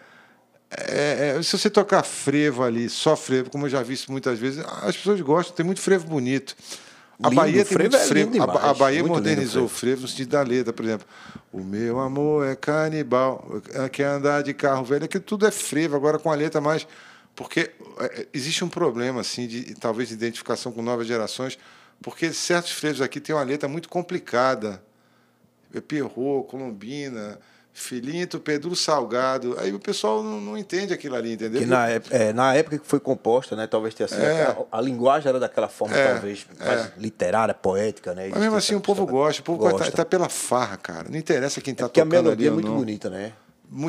[0.77, 4.39] é, é, se você tocar frevo ali, só frevo, como eu já vi isso muitas
[4.39, 6.57] vezes, as pessoas gostam, tem muito frevo bonito.
[7.23, 8.43] A lindo, Bahia tem muito é frevo.
[8.43, 11.07] A, a, Bahia modernizou o frevo no sentido da letra, por exemplo.
[11.51, 16.19] O meu amor é canibal, quer andar de carro velho, aquilo tudo é frevo, agora
[16.19, 16.87] com a letra mais.
[17.35, 17.71] Porque
[18.01, 21.59] é, existe um problema, assim, de talvez de identificação com novas gerações
[22.03, 24.83] porque certos frevos aqui têm uma letra muito complicada.
[25.75, 27.39] É Perrot, Colombina,
[27.79, 29.55] Filinto, Pedro Salgado.
[29.61, 31.61] Aí o pessoal não, não entende aquilo ali, entendeu?
[31.61, 33.67] Que na, é, na época que foi composta, né?
[33.67, 34.23] Talvez tenha sido.
[34.23, 34.45] É.
[34.45, 36.93] Aquela, a linguagem era daquela forma, é, talvez, mais é.
[36.97, 38.29] literária, poética, né?
[38.31, 41.11] Mas mesmo assim o povo gosta, o povo está tá pela farra, cara.
[41.11, 42.09] Não interessa quem está é tocando ali.
[42.09, 43.33] Porque a melodia é muito bonita, né?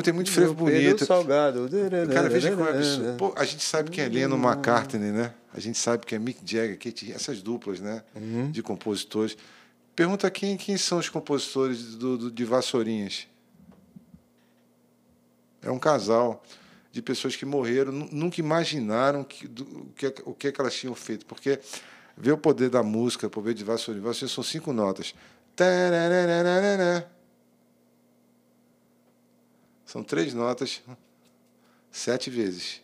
[0.04, 1.06] Tem muito frevo bonito.
[1.06, 1.66] Salgado.
[2.12, 3.16] Cara, veja como é absurdo.
[3.16, 5.32] Pô, a gente sabe quem é Leno McCartney, né?
[5.54, 8.02] A gente sabe que é Mick Jagger, Kate, essas duplas, né?
[8.14, 8.50] Uhum.
[8.50, 9.34] De compositores.
[9.96, 13.26] Pergunta quem, quem são os compositores do, do, de Vassourinhas.
[15.62, 16.42] É um casal
[16.90, 20.74] de pessoas que morreram, nunca imaginaram que, do, o, que, o que, é que elas
[20.74, 21.26] tinham feito.
[21.26, 21.60] Porque
[22.16, 25.14] ver o poder da música, o poder de Vassourinhas são cinco notas.
[29.84, 30.82] São três notas
[31.90, 32.80] sete vezes.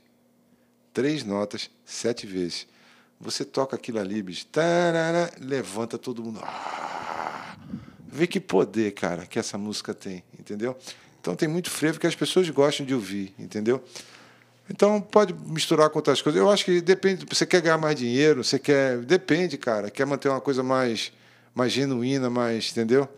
[0.92, 2.66] Três notas sete vezes.
[3.20, 4.46] Você toca aquilo ali, bicho.
[5.40, 6.40] Levanta todo mundo.
[6.42, 7.56] Ah,
[8.06, 10.76] vê que poder, cara, que essa música tem, entendeu?
[11.24, 13.82] Então tem muito frevo que as pessoas gostam de ouvir, entendeu?
[14.68, 16.38] Então pode misturar com outras coisas.
[16.38, 17.24] Eu acho que depende.
[17.26, 18.98] Você quer ganhar mais dinheiro, você quer.
[18.98, 19.90] Depende, cara.
[19.90, 21.14] Quer manter uma coisa mais,
[21.54, 22.70] mais genuína, mais.
[22.72, 23.08] Entendeu?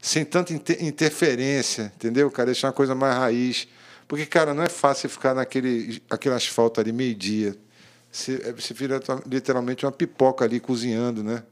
[0.00, 2.46] Sem tanta inter interferência, entendeu, cara?
[2.46, 3.68] Deixar uma coisa mais raiz.
[4.08, 7.54] Porque, cara, não é fácil ficar naquele aquele asfalto ali meio-dia.
[8.10, 11.42] Você, você vira literalmente uma pipoca ali cozinhando, né?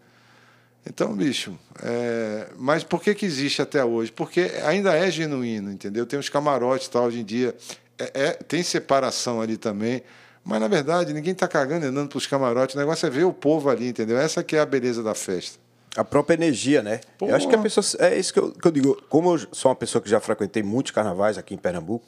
[0.88, 2.48] Então, bicho, é...
[2.56, 4.10] mas por que, que existe até hoje?
[4.10, 6.06] Porque ainda é genuíno, entendeu?
[6.06, 7.54] Tem os camarotes tal, hoje em dia.
[7.98, 8.30] É, é...
[8.32, 10.02] tem separação ali também.
[10.42, 12.74] Mas, na verdade, ninguém está cagando andando para os camarotes.
[12.74, 14.16] O negócio é ver o povo ali, entendeu?
[14.16, 15.58] Essa que é a beleza da festa.
[15.94, 17.00] A própria energia, né?
[17.20, 17.84] Eu acho que a pessoa.
[17.98, 19.02] É isso que eu, que eu digo.
[19.10, 22.06] Como eu sou uma pessoa que já frequentei muitos carnavais aqui em Pernambuco,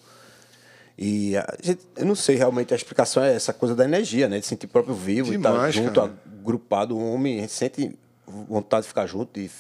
[0.97, 4.39] e gente, eu não sei realmente a explicação é essa coisa da energia, né?
[4.39, 7.99] De sentir próprio vivo Demais, e estar junto, agrupado, um homem, a gente sente
[8.31, 9.51] vontade de ficar junto e.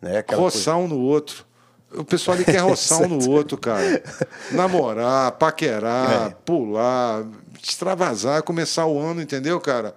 [0.00, 0.76] Né, roçar coisa...
[0.76, 1.46] um no outro.
[1.92, 4.02] O pessoal ali quer roçar um no outro, cara.
[4.50, 6.36] Namorar, paquerar, é.
[6.44, 7.24] pular,
[7.62, 9.94] extravasar, começar o ano, entendeu, cara?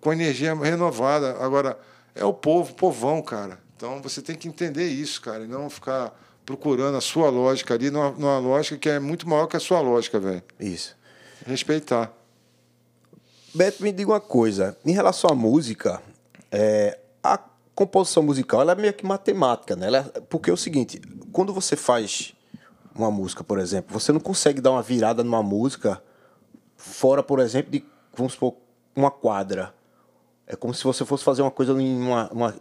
[0.00, 1.36] Com energia renovada.
[1.40, 1.78] Agora,
[2.14, 3.58] é o povo, povão, cara.
[3.76, 7.90] Então você tem que entender isso, cara, e não ficar procurando a sua lógica ali,
[7.90, 10.42] numa, numa lógica que é muito maior que a sua lógica, velho.
[10.58, 10.96] Isso.
[11.44, 12.12] Respeitar.
[13.54, 14.76] Beto, me diga uma coisa.
[14.84, 16.00] Em relação à música,
[16.50, 16.98] é,
[17.76, 19.86] composição musical ela é meio que matemática, né?
[19.86, 20.98] Ela, é, porque é o seguinte,
[21.30, 22.34] quando você faz
[22.94, 26.02] uma música, por exemplo, você não consegue dar uma virada numa música
[26.74, 27.84] fora, por exemplo, de,
[28.16, 28.54] vamos supor,
[28.96, 29.74] uma quadra.
[30.46, 32.54] É como se você fosse fazer uma coisa em uma, uma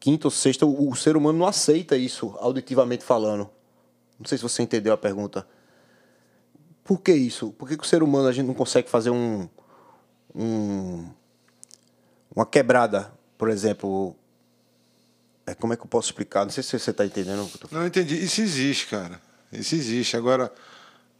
[0.00, 3.50] quinta ou sexta, o, o, ser humano não aceita isso auditivamente falando.
[4.18, 5.46] Não sei se você entendeu a pergunta.
[6.82, 7.52] Por que isso?
[7.52, 9.46] Por que, que o ser humano a gente não consegue fazer um,
[10.34, 11.06] um
[12.34, 14.16] uma quebrada, por exemplo?
[15.46, 16.44] É, como é que eu posso explicar?
[16.44, 17.48] Não sei se você está entendendo.
[17.70, 18.22] Não entendi.
[18.22, 19.20] Isso existe, cara.
[19.52, 20.16] Isso existe.
[20.16, 20.50] Agora,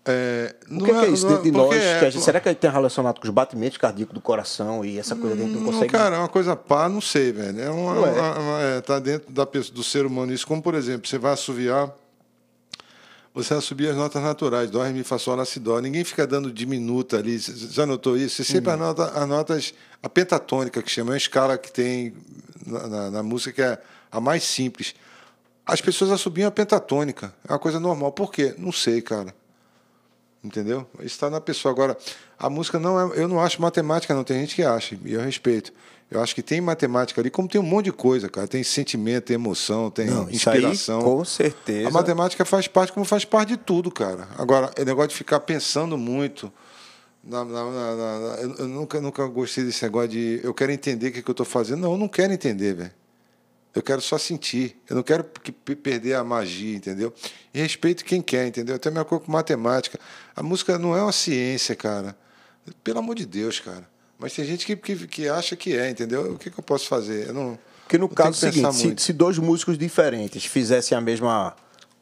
[0.07, 1.75] é, o que é, que é isso de, de nós?
[1.75, 5.17] É, que gente, será que tem relacionado com os batimentos cardíacos do coração e essa
[5.17, 5.91] coisa dentro não consegue?
[5.91, 7.59] Cara, é uma coisa pá, não sei, velho.
[7.59, 8.11] É uma, é.
[8.13, 10.47] Uma, uma, é, tá dentro da pessoa, do ser humano isso.
[10.47, 11.91] Como, por exemplo, você vai assoviar,
[13.33, 15.81] você assovia as notas naturais, dó, ré, mi, fá, sol, lá, si, dó.
[15.81, 17.39] Ninguém fica dando diminuta ali.
[17.39, 18.37] Já notou isso?
[18.37, 18.83] Você sempre uhum.
[18.83, 22.13] anota as notas, a pentatônica, que chama, é uma escala que tem
[22.67, 23.79] na, na, na música que é
[24.15, 24.95] a mais simples.
[25.67, 27.35] As pessoas assobiam a pentatônica.
[27.47, 28.13] É uma coisa normal.
[28.13, 28.55] Por quê?
[28.57, 29.35] Não sei, cara.
[30.43, 30.87] Entendeu?
[30.99, 31.73] Isso está na pessoa.
[31.73, 31.99] Agora,
[32.39, 33.21] a música não é.
[33.21, 34.23] Eu não acho matemática, não.
[34.23, 35.73] Tem gente que acha, e eu respeito.
[36.11, 38.47] Eu acho que tem matemática ali, como tem um monte de coisa, cara.
[38.47, 40.99] Tem sentimento, tem emoção, tem não, inspiração.
[40.99, 41.89] Aí, com certeza.
[41.89, 44.29] A matemática faz parte, como faz parte de tudo, cara.
[44.37, 46.53] Agora, o negócio de ficar pensando muito.
[47.25, 51.23] Na, na, na, eu nunca, nunca gostei desse negócio de eu quero entender o que,
[51.23, 51.81] que eu estou fazendo.
[51.81, 52.93] Não, eu não quero entender, velho.
[53.75, 54.81] Eu quero só sentir.
[54.89, 57.13] Eu não quero que, perder a magia, entendeu?
[57.53, 58.77] E respeito quem quer, entendeu?
[58.77, 59.99] Até minha coisa com matemática.
[60.37, 62.17] A música não é uma ciência, cara.
[62.85, 63.89] Pelo amor de Deus, cara.
[64.19, 66.33] Mas tem gente que, que, que acha que é, entendeu?
[66.33, 67.29] O que, que eu posso fazer?
[67.29, 67.59] Eu não.
[67.83, 71.55] Porque no caso é o seguinte, se, se, dois músicos diferentes fizessem a mesma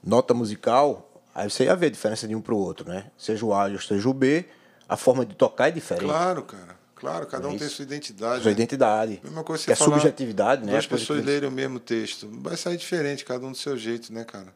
[0.05, 3.07] nota musical, aí você ia ver a diferença de um para o outro, né?
[3.17, 4.45] Seja o A ou seja o B,
[4.89, 6.05] a forma de tocar é diferente.
[6.05, 6.82] Claro, cara.
[7.03, 8.43] Claro, cada um é tem sua identidade.
[8.43, 8.53] Sua né?
[8.53, 9.21] identidade.
[9.25, 10.71] Mesma coisa que é subjetividade, né?
[10.71, 11.27] Duas pessoas que...
[11.27, 12.31] lerem o mesmo texto.
[12.31, 14.55] Vai sair diferente, cada um do seu jeito, né, cara?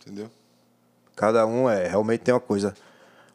[0.00, 0.28] Entendeu?
[1.14, 2.74] Cada um é, realmente tem uma coisa.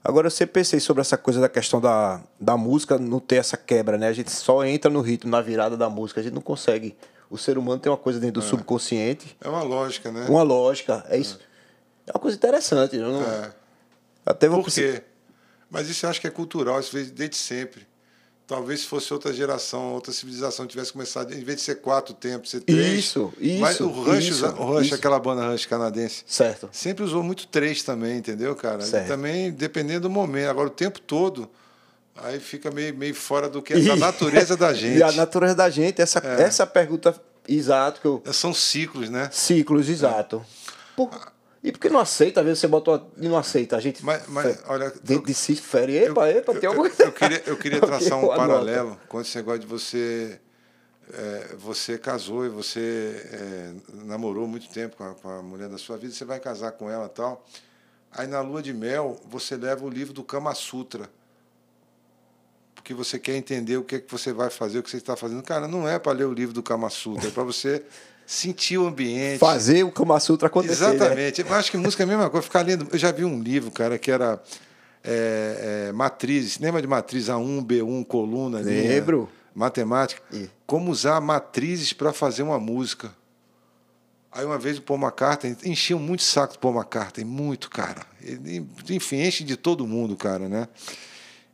[0.04, 3.56] Agora eu sempre pensei sobre essa coisa da questão da, da música não ter essa
[3.56, 4.10] quebra, né?
[4.10, 6.94] A gente só entra no ritmo, na virada da música, a gente não consegue.
[7.30, 8.50] O ser humano tem uma coisa dentro do é.
[8.50, 9.38] subconsciente.
[9.40, 10.26] É uma lógica, né?
[10.28, 11.40] Uma lógica, é isso.
[12.06, 12.98] É, é uma coisa interessante.
[12.98, 13.22] Não...
[13.22, 13.54] É.
[14.26, 15.04] Até vou Por quê?
[15.70, 17.88] Mas isso eu acho que é cultural, isso veio desde sempre.
[18.48, 22.50] Talvez se fosse outra geração, outra civilização tivesse começado, em vez de ser quatro tempos,
[22.50, 22.98] ser três.
[22.98, 23.62] Isso, isso.
[23.62, 24.96] Mas o Rush, isso, o Rush isso.
[24.96, 26.24] aquela banda Rush canadense.
[26.26, 26.68] Certo.
[26.72, 28.82] Sempre usou muito três também, entendeu, cara?
[28.82, 29.06] Certo.
[29.06, 30.50] E também, dependendo do momento.
[30.50, 31.48] Agora, o tempo todo,
[32.16, 34.98] aí fica meio, meio fora do que é da natureza da gente.
[35.00, 36.42] E a natureza da gente, essa, é.
[36.42, 37.16] essa pergunta
[37.48, 38.24] exato que eu...
[38.34, 39.30] São ciclos, né?
[39.32, 40.38] Ciclos, exato.
[40.38, 40.72] É.
[40.96, 41.12] Por
[41.62, 42.40] e por que não aceita?
[42.40, 43.76] Às vezes você bota e não aceita.
[43.76, 45.98] A gente mas, mas olha, dentro de si fere.
[45.98, 47.04] Epa, epa, tem alguma coisa.
[47.04, 50.40] Eu, eu queria, eu queria traçar um paralelo com esse negócio de você.
[51.12, 53.74] É, você casou e você é,
[54.06, 56.90] namorou muito tempo com a, com a, mulher da sua vida, você vai casar com
[56.90, 57.44] ela e tal.
[58.12, 61.10] Aí na lua de mel você leva o livro do Kama Sutra.
[62.76, 65.16] Porque você quer entender o que é que você vai fazer, o que você está
[65.16, 65.42] fazendo.
[65.42, 67.84] Cara, não é para ler o livro do Kama Sutra, é para você
[68.30, 69.40] sentir o ambiente.
[69.40, 70.84] Fazer o Kama Sutra acontecer.
[70.84, 70.96] Né?
[70.96, 71.44] Exatamente.
[71.44, 71.50] Né?
[71.50, 72.44] Eu acho que música é a mesma coisa.
[72.44, 72.88] Ficar lendo.
[72.92, 74.40] Eu já vi um livro, cara, que era
[75.04, 76.60] é, é, matrizes.
[76.60, 78.60] Lembra de matriz A1, B1, coluna?
[78.60, 79.28] Lembro.
[79.56, 80.22] matemática.
[80.32, 80.48] E?
[80.68, 83.12] Como usar matrizes para fazer uma música.
[84.32, 88.06] Aí uma vez o Paul McCartney, encheu muito saco do Paul McCartney, muito, cara.
[88.22, 90.68] Ele, enfim, enche de todo mundo, cara, né?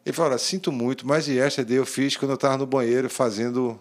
[0.06, 3.80] Ele falou, sinto muito, mas yesterday eu fiz quando eu estava no banheiro fazendo...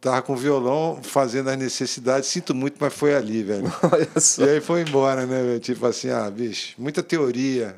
[0.00, 2.28] Tava com violão, fazendo as necessidades.
[2.28, 3.64] Sinto muito, mas foi ali, velho.
[3.90, 4.44] Olha só.
[4.44, 5.60] E aí foi embora, né, velho?
[5.60, 7.76] Tipo assim, ah, bicho, muita teoria.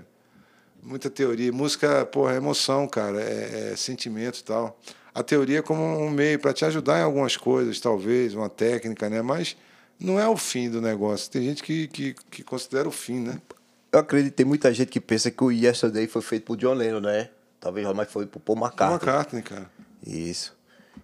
[0.82, 1.50] Muita teoria.
[1.50, 3.20] Música, porra, é emoção, cara.
[3.20, 4.78] É, é sentimento e tal.
[5.14, 9.08] A teoria é como um meio para te ajudar em algumas coisas, talvez, uma técnica,
[9.08, 9.22] né?
[9.22, 9.56] Mas
[9.98, 11.30] não é o fim do negócio.
[11.30, 13.40] Tem gente que, que, que considera o fim, né?
[13.90, 17.00] Eu acredito tem muita gente que pensa que o Yesterday foi feito por John Lennon,
[17.00, 17.30] né?
[17.58, 18.94] Talvez mais foi por Paul Paul McCartney.
[18.94, 19.70] McCartney, cara.
[20.06, 20.56] Isso.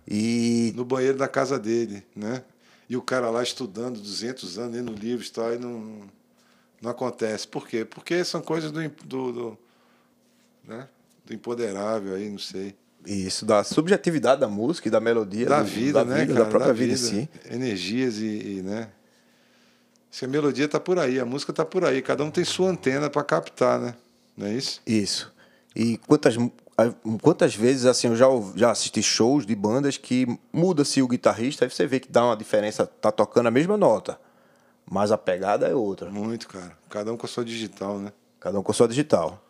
[0.09, 2.43] E No banheiro da casa dele, né?
[2.89, 6.03] E o cara lá estudando 200 anos, lendo livros e tal, e não,
[6.81, 7.49] não acontece.
[7.49, 7.85] Por quê?
[7.85, 9.59] Porque são coisas do, do, do,
[10.67, 10.89] né?
[11.25, 12.77] do empoderável aí, não sei.
[13.05, 15.47] isso, da subjetividade da música e da melodia.
[15.47, 16.45] da do- vida, da né, vida, cara?
[16.45, 17.29] Da própria Da vida, em si.
[17.51, 18.89] Energias e, e, né?
[20.09, 22.71] Se a melodia tá por aí, a música tá por aí, cada um tem sua
[22.71, 23.95] antena para captar, né?
[24.37, 24.81] Não é isso?
[24.87, 25.33] Isso.
[25.75, 26.37] E quantas,
[27.23, 31.71] quantas vezes assim eu já, já assisti shows de bandas que muda-se o guitarrista, aí
[31.71, 34.21] você vê que dá uma diferença, tá tocando a mesma nota,
[34.89, 36.11] mas a pegada é outra.
[36.11, 36.77] Muito, cara.
[36.91, 38.13] Cada um com a sua digital, né?
[38.39, 39.43] Cada um com a sua digital.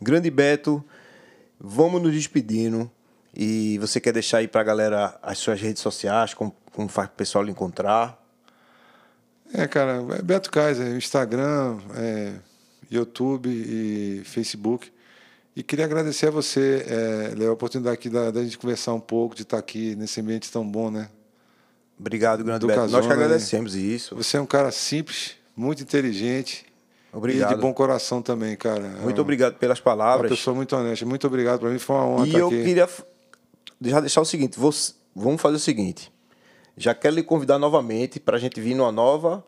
[0.00, 0.84] Grande Beto,
[1.58, 2.90] vamos nos despedindo.
[3.36, 7.12] E você quer deixar aí pra galera as suas redes sociais, como, como faz o
[7.12, 8.22] pessoal lhe encontrar?
[9.52, 12.34] É, cara, é Beto Kaiser, Instagram, é,
[12.90, 14.93] YouTube e Facebook.
[15.56, 19.00] E queria agradecer a você, é, Léo, a oportunidade aqui da, da gente conversar um
[19.00, 21.08] pouco, de estar aqui nesse ambiente tão bom, né?
[21.98, 22.80] Obrigado, Grande Do Beto.
[22.88, 23.14] Nós que né?
[23.14, 24.16] agradecemos isso.
[24.16, 26.66] Você é um cara simples, muito inteligente
[27.12, 27.52] Obrigado.
[27.52, 28.84] e de bom coração também, cara.
[28.84, 30.28] É Muito uma- obrigado pelas Uma palavras.
[30.28, 31.06] pessoa muito honesta.
[31.06, 31.60] Muito obrigado.
[31.60, 32.64] Para mim foi uma honra E eu aqui.
[32.64, 32.88] queria
[33.80, 36.12] já deixar o seguinte: você- vamos fazer o seguinte.
[36.76, 39.44] Já quero lhe convidar novamente para a gente vir numa nova,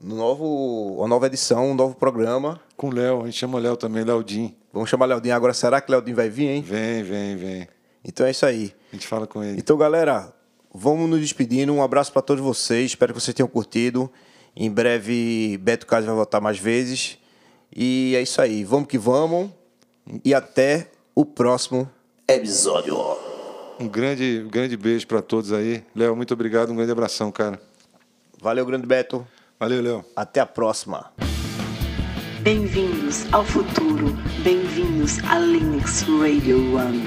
[0.00, 2.60] no novo, uma nova edição, um novo programa.
[2.76, 4.54] Com o Léo, a gente chama o Léo também, Léodinho.
[4.72, 5.52] Vamos chamar Leodinho agora.
[5.52, 6.62] Será que Leodinho vai vir, hein?
[6.62, 7.68] Vem, vem, vem.
[8.04, 8.74] Então é isso aí.
[8.92, 9.58] A gente fala com ele.
[9.58, 10.32] Então, galera,
[10.72, 11.72] vamos nos despedindo.
[11.72, 12.92] Um abraço para todos vocês.
[12.92, 14.10] Espero que vocês tenham curtido.
[14.54, 17.18] Em breve, Beto Caso vai voltar mais vezes.
[17.74, 18.64] E é isso aí.
[18.64, 19.50] Vamos que vamos.
[20.24, 21.88] E até o próximo
[22.26, 22.96] episódio.
[23.78, 25.82] Um grande, grande beijo para todos aí.
[25.94, 26.70] Léo, muito obrigado.
[26.70, 27.60] Um grande abração, cara.
[28.40, 29.26] Valeu, grande Beto.
[29.58, 30.04] Valeu, Léo.
[30.16, 31.10] Até a próxima.
[32.42, 34.16] Bem-vindos ao futuro.
[34.42, 37.02] Bem-vindos a Linux Radio One.